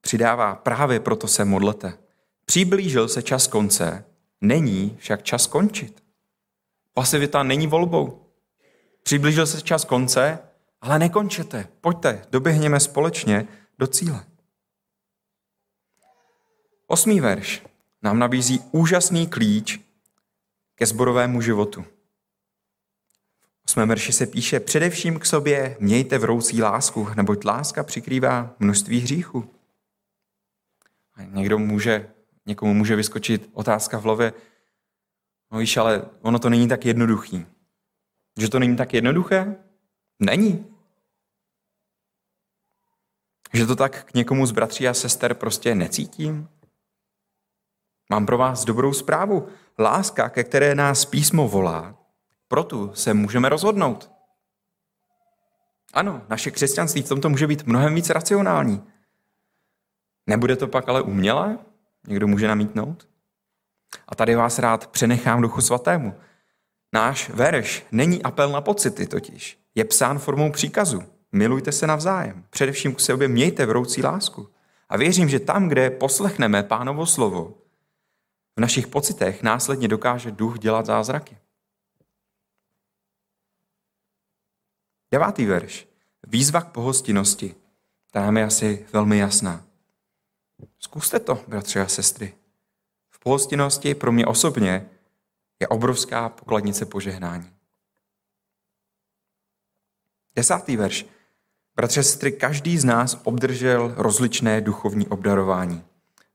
přidává, 0.00 0.54
právě 0.54 1.00
proto 1.00 1.28
se 1.28 1.44
modlete. 1.44 1.98
Přiblížil 2.44 3.08
se 3.08 3.22
čas 3.22 3.46
konce, 3.46 4.04
není 4.40 4.96
však 4.98 5.22
čas 5.22 5.46
končit. 5.46 6.02
Pasivita 6.94 7.42
není 7.42 7.66
volbou. 7.66 8.26
Přiblížil 9.02 9.46
se 9.46 9.62
čas 9.62 9.84
konce, 9.84 10.38
ale 10.82 10.98
nekončete. 10.98 11.68
Pojďte, 11.80 12.26
doběhněme 12.30 12.80
společně 12.80 13.48
do 13.78 13.86
cíle. 13.86 14.24
Osmý 16.86 17.20
verš 17.20 17.62
nám 18.02 18.18
nabízí 18.18 18.60
úžasný 18.72 19.26
klíč 19.26 19.80
ke 20.74 20.86
zborovému 20.86 21.40
životu. 21.40 21.82
V 23.60 23.64
osmém 23.64 23.88
verši 23.88 24.12
se 24.12 24.26
píše, 24.26 24.60
především 24.60 25.18
k 25.18 25.26
sobě 25.26 25.76
mějte 25.80 26.18
vroucí 26.18 26.62
lásku, 26.62 27.08
neboť 27.16 27.44
láska 27.44 27.82
přikrývá 27.82 28.54
množství 28.58 29.00
hříchů. 29.00 29.50
A 31.14 31.22
někdo 31.22 31.58
může, 31.58 32.10
někomu 32.46 32.74
může 32.74 32.96
vyskočit 32.96 33.50
otázka 33.52 33.98
v 33.98 34.02
hlavě, 34.02 34.32
no 35.52 35.58
víš, 35.58 35.76
ale 35.76 36.04
ono 36.20 36.38
to 36.38 36.50
není 36.50 36.68
tak 36.68 36.84
jednoduchý. 36.84 37.46
Že 38.38 38.48
to 38.48 38.58
není 38.58 38.76
tak 38.76 38.94
jednoduché? 38.94 39.56
Není. 40.20 40.71
Že 43.52 43.66
to 43.66 43.76
tak 43.76 44.04
k 44.04 44.14
někomu 44.14 44.46
z 44.46 44.50
bratří 44.50 44.88
a 44.88 44.94
sester 44.94 45.34
prostě 45.34 45.74
necítím? 45.74 46.48
Mám 48.10 48.26
pro 48.26 48.38
vás 48.38 48.64
dobrou 48.64 48.92
zprávu. 48.92 49.48
Láska, 49.78 50.28
ke 50.28 50.44
které 50.44 50.74
nás 50.74 51.04
písmo 51.04 51.48
volá, 51.48 51.98
proto 52.48 52.94
se 52.94 53.14
můžeme 53.14 53.48
rozhodnout. 53.48 54.10
Ano, 55.92 56.22
naše 56.28 56.50
křesťanství 56.50 57.02
v 57.02 57.08
tomto 57.08 57.28
může 57.28 57.46
být 57.46 57.66
mnohem 57.66 57.94
víc 57.94 58.10
racionální. 58.10 58.82
Nebude 60.26 60.56
to 60.56 60.68
pak 60.68 60.88
ale 60.88 61.02
umělé? 61.02 61.58
Někdo 62.08 62.26
může 62.26 62.48
namítnout? 62.48 63.08
A 64.08 64.14
tady 64.14 64.34
vás 64.34 64.58
rád 64.58 64.86
přenechám 64.86 65.42
duchu 65.42 65.60
svatému. 65.60 66.14
Náš 66.92 67.28
verš 67.28 67.86
není 67.92 68.22
apel 68.22 68.50
na 68.50 68.60
pocity 68.60 69.06
totiž. 69.06 69.58
Je 69.74 69.84
psán 69.84 70.18
formou 70.18 70.52
příkazu. 70.52 71.02
Milujte 71.32 71.72
se 71.72 71.86
navzájem. 71.86 72.44
Především 72.50 72.94
k 72.94 73.00
sobě 73.00 73.28
mějte 73.28 73.66
vroucí 73.66 74.02
lásku. 74.02 74.48
A 74.88 74.96
věřím, 74.96 75.28
že 75.28 75.40
tam, 75.40 75.68
kde 75.68 75.90
poslechneme 75.90 76.62
pánovo 76.62 77.06
slovo, 77.06 77.54
v 78.56 78.60
našich 78.60 78.86
pocitech 78.86 79.42
následně 79.42 79.88
dokáže 79.88 80.30
duch 80.30 80.58
dělat 80.58 80.86
zázraky. 80.86 81.38
Devátý 85.10 85.46
verš. 85.46 85.88
Výzva 86.26 86.60
k 86.60 86.72
pohostinnosti. 86.72 87.54
Ta 88.10 88.20
nám 88.20 88.36
je 88.36 88.44
asi 88.44 88.86
velmi 88.92 89.18
jasná. 89.18 89.64
Zkuste 90.78 91.18
to, 91.18 91.44
bratři 91.48 91.80
a 91.80 91.88
sestry. 91.88 92.34
V 93.10 93.18
pohostinnosti 93.18 93.94
pro 93.94 94.12
mě 94.12 94.26
osobně 94.26 94.90
je 95.60 95.68
obrovská 95.68 96.28
pokladnice 96.28 96.86
požehnání. 96.86 97.52
Desátý 100.34 100.76
verš. 100.76 101.06
Bratři 101.76 102.00
a 102.00 102.02
sestry, 102.02 102.32
každý 102.32 102.78
z 102.78 102.84
nás 102.84 103.20
obdržel 103.24 103.94
rozličné 103.96 104.60
duchovní 104.60 105.08
obdarování. 105.08 105.84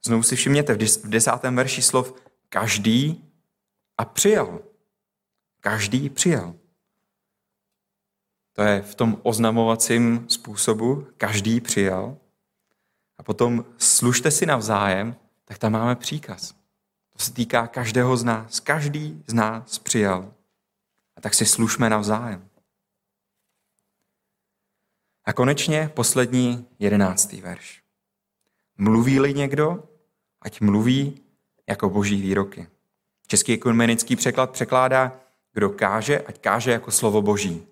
Znovu 0.06 0.24
si 0.24 0.36
všimněte 0.36 0.74
v 0.74 1.08
desátém 1.10 1.56
verši 1.56 1.82
slov 1.82 2.14
každý 2.50 3.26
a 3.98 4.06
přijal. 4.06 4.60
Každý 5.60 6.10
přijal. 6.10 6.54
To 8.54 8.64
je 8.64 8.82
v 8.82 8.96
tom 8.96 9.18
oznamovacím 9.24 10.26
způsobu, 10.30 11.08
každý 11.18 11.62
přijal. 11.62 12.18
A 13.18 13.24
potom 13.24 13.66
služte 13.78 14.32
si 14.32 14.46
navzájem, 14.46 15.16
tak 15.46 15.58
tam 15.58 15.72
máme 15.72 15.96
příkaz. 15.96 16.54
To 17.14 17.24
se 17.24 17.34
týká 17.34 17.68
každého 17.68 18.18
z 18.18 18.24
nás. 18.24 18.60
Každý 18.60 19.24
z 19.28 19.34
nás 19.34 19.80
přijal. 19.80 20.34
A 21.16 21.22
tak 21.22 21.34
si 21.34 21.46
služme 21.46 21.90
navzájem. 21.90 22.47
A 25.28 25.34
konečně 25.34 25.92
poslední 25.94 26.68
jedenáctý 26.80 27.42
verš. 27.42 27.82
Mluví-li 28.78 29.34
někdo, 29.34 29.84
ať 30.42 30.62
mluví 30.62 31.22
jako 31.68 31.90
boží 31.90 32.22
výroky. 32.22 32.68
Český 33.28 33.54
ekumenický 33.54 34.16
překlad 34.16 34.52
překládá, 34.52 35.20
kdo 35.54 35.70
káže, 35.70 36.20
ať 36.20 36.40
káže 36.40 36.72
jako 36.72 36.92
slovo 36.92 37.22
boží. 37.22 37.68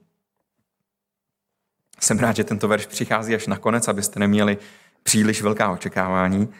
Jsem 2.00 2.20
rád, 2.20 2.36
že 2.36 2.44
tento 2.44 2.68
verš 2.68 2.86
přichází 2.86 3.36
až 3.36 3.48
nakonec, 3.48 3.88
abyste 3.88 4.20
neměli 4.20 4.58
příliš 5.04 5.42
velká 5.42 5.72
očekávání. 5.72 6.54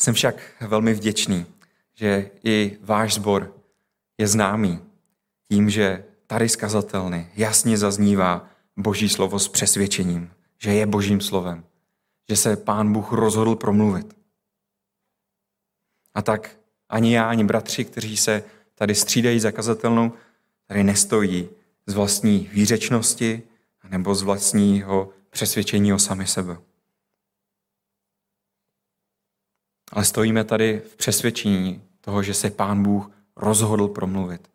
Jsem 0.00 0.14
však 0.14 0.34
velmi 0.60 0.94
vděčný, 0.94 1.46
že 1.94 2.30
i 2.44 2.78
váš 2.80 3.14
sbor 3.14 3.54
je 4.18 4.26
známý 4.26 4.80
tím, 5.48 5.70
že 5.70 6.04
tady 6.26 6.48
skazatelny 6.48 7.30
jasně 7.36 7.78
zaznívá 7.78 8.50
boží 8.76 9.08
slovo 9.08 9.38
s 9.38 9.48
přesvědčením, 9.48 10.30
že 10.58 10.72
je 10.72 10.86
božím 10.86 11.20
slovem, 11.20 11.64
že 12.28 12.36
se 12.36 12.56
pán 12.56 12.92
Bůh 12.92 13.12
rozhodl 13.12 13.56
promluvit. 13.56 14.16
A 16.14 16.22
tak 16.22 16.56
ani 16.88 17.14
já, 17.14 17.28
ani 17.28 17.44
bratři, 17.44 17.84
kteří 17.84 18.16
se 18.16 18.44
tady 18.74 18.94
střídají 18.94 19.40
zakazatelnou, 19.40 20.12
tady 20.66 20.84
nestojí 20.84 21.48
z 21.86 21.94
vlastní 21.94 22.48
výřečnosti 22.52 23.42
nebo 23.88 24.14
z 24.14 24.22
vlastního 24.22 25.10
přesvědčení 25.30 25.92
o 25.92 25.98
sami 25.98 26.26
sebe. 26.26 26.58
Ale 29.92 30.04
stojíme 30.04 30.44
tady 30.44 30.80
v 30.80 30.96
přesvědčení 30.96 31.82
toho, 32.00 32.22
že 32.22 32.34
se 32.34 32.50
Pán 32.50 32.82
Bůh 32.82 33.10
rozhodl 33.36 33.88
promluvit. 33.88 34.50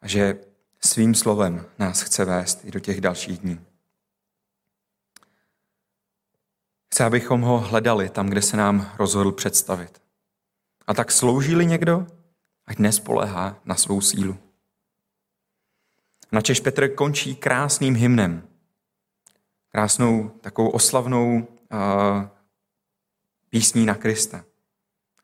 A 0.00 0.08
že 0.08 0.38
svým 0.84 1.14
slovem 1.14 1.66
nás 1.78 2.02
chce 2.02 2.24
vést 2.24 2.64
i 2.64 2.70
do 2.70 2.80
těch 2.80 3.00
dalších 3.00 3.38
dní. 3.38 3.60
Chce, 6.92 7.04
abychom 7.04 7.40
ho 7.40 7.58
hledali 7.58 8.08
tam, 8.08 8.28
kde 8.28 8.42
se 8.42 8.56
nám 8.56 8.92
rozhodl 8.98 9.32
představit. 9.32 10.02
A 10.86 10.94
tak 10.94 11.12
slouží-li 11.12 11.66
někdo, 11.66 12.06
ať 12.66 12.78
nespolehá 12.78 13.60
na 13.64 13.74
svou 13.74 14.00
sílu. 14.00 14.38
Načež 16.32 16.60
Petr 16.60 16.94
končí 16.94 17.34
krásným 17.34 17.94
hymnem. 17.94 18.48
Krásnou 19.68 20.28
takovou 20.28 20.68
oslavnou 20.68 21.36
uh, 21.36 22.28
písní 23.48 23.86
na 23.86 23.94
Krista. 23.94 24.44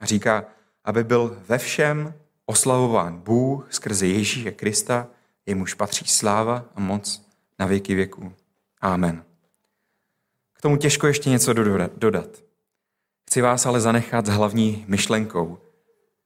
A 0.01 0.07
říká, 0.07 0.45
aby 0.85 1.05
byl 1.05 1.43
ve 1.49 1.59
všem 1.59 2.15
oslavován 2.47 3.21
Bůh 3.21 3.67
skrze 3.71 4.07
Ježíše 4.07 4.51
Krista, 4.51 5.09
jemuž 5.49 5.75
patří 5.75 6.07
sláva 6.07 6.65
a 6.75 6.81
moc 6.81 7.27
na 7.59 7.67
věky 7.67 7.95
věků. 7.95 8.33
Amen. 8.81 9.25
K 10.53 10.61
tomu 10.61 10.77
těžko 10.77 11.07
ještě 11.07 11.31
něco 11.31 11.53
dodat. 11.97 12.31
Chci 13.27 13.41
vás 13.41 13.67
ale 13.67 13.81
zanechat 13.81 14.27
s 14.27 14.29
hlavní 14.29 14.85
myšlenkou 14.89 15.59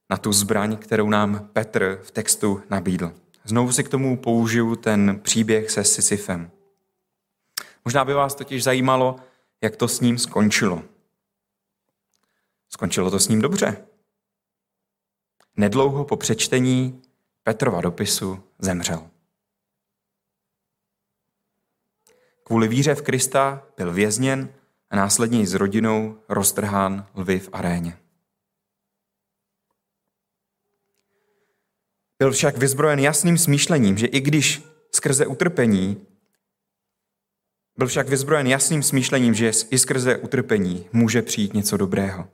na 0.09 0.17
tu 0.17 0.33
zbraň, 0.33 0.77
kterou 0.77 1.09
nám 1.09 1.49
Petr 1.53 1.99
v 2.03 2.11
textu 2.11 2.63
nabídl. 2.69 3.13
Znovu 3.43 3.71
si 3.71 3.83
k 3.83 3.89
tomu 3.89 4.17
použiju 4.17 4.75
ten 4.75 5.19
příběh 5.23 5.71
se 5.71 5.83
Sisyfem. 5.83 6.51
Možná 7.85 8.05
by 8.05 8.13
vás 8.13 8.35
totiž 8.35 8.63
zajímalo, 8.63 9.15
jak 9.61 9.75
to 9.75 9.87
s 9.87 10.01
ním 10.01 10.17
skončilo. 10.17 10.83
Skončilo 12.69 13.11
to 13.11 13.19
s 13.19 13.27
ním 13.27 13.41
dobře. 13.41 13.85
Nedlouho 15.57 16.05
po 16.05 16.17
přečtení 16.17 17.01
Petrova 17.43 17.81
dopisu 17.81 18.43
zemřel. 18.59 19.12
Kvůli 22.43 22.67
víře 22.67 22.95
v 22.95 23.01
Krista 23.01 23.67
byl 23.77 23.93
vězněn 23.93 24.49
a 24.89 24.95
následně 24.95 25.47
s 25.47 25.53
rodinou 25.53 26.17
roztrhán 26.29 27.07
lvy 27.15 27.39
v 27.39 27.49
aréně. 27.53 27.97
Byl 32.19 32.31
však 32.31 32.57
vyzbrojen 32.57 32.99
jasným 32.99 33.37
smýšlením, 33.37 33.97
že 33.97 34.07
i 34.07 34.21
když 34.21 34.63
skrze 34.91 35.27
utrpení, 35.27 36.05
byl 37.77 37.87
však 37.87 38.09
vyzbrojen 38.09 38.47
jasným 38.47 38.83
smýšlením, 38.83 39.33
že 39.33 39.51
i 39.69 39.79
skrze 39.79 40.17
utrpení 40.17 40.85
může 40.93 41.21
přijít 41.21 41.53
něco 41.53 41.77
dobrého. 41.77 42.27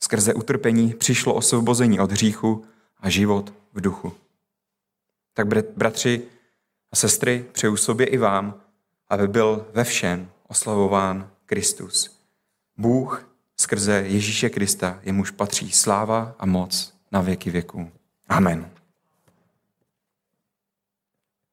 Skrze 0.00 0.34
utrpení 0.34 0.94
přišlo 0.94 1.34
osvobození 1.34 2.00
od 2.00 2.12
hříchu 2.12 2.64
a 3.00 3.10
život 3.10 3.54
v 3.72 3.80
duchu. 3.80 4.12
Tak 5.34 5.46
bratři 5.76 6.22
a 6.92 6.96
sestry, 6.96 7.44
přeju 7.52 7.76
sobě 7.76 8.06
i 8.06 8.18
vám, 8.18 8.65
aby 9.08 9.28
byl 9.28 9.66
ve 9.74 9.84
všem 9.84 10.30
oslavován 10.48 11.30
Kristus. 11.46 12.20
Bůh 12.76 13.28
skrze 13.56 14.04
Ježíše 14.06 14.48
Krista, 14.50 15.00
jemuž 15.02 15.30
patří 15.30 15.72
sláva 15.72 16.34
a 16.38 16.46
moc 16.46 16.94
na 17.12 17.20
věky 17.20 17.50
věků. 17.50 17.90
Amen. 18.28 18.75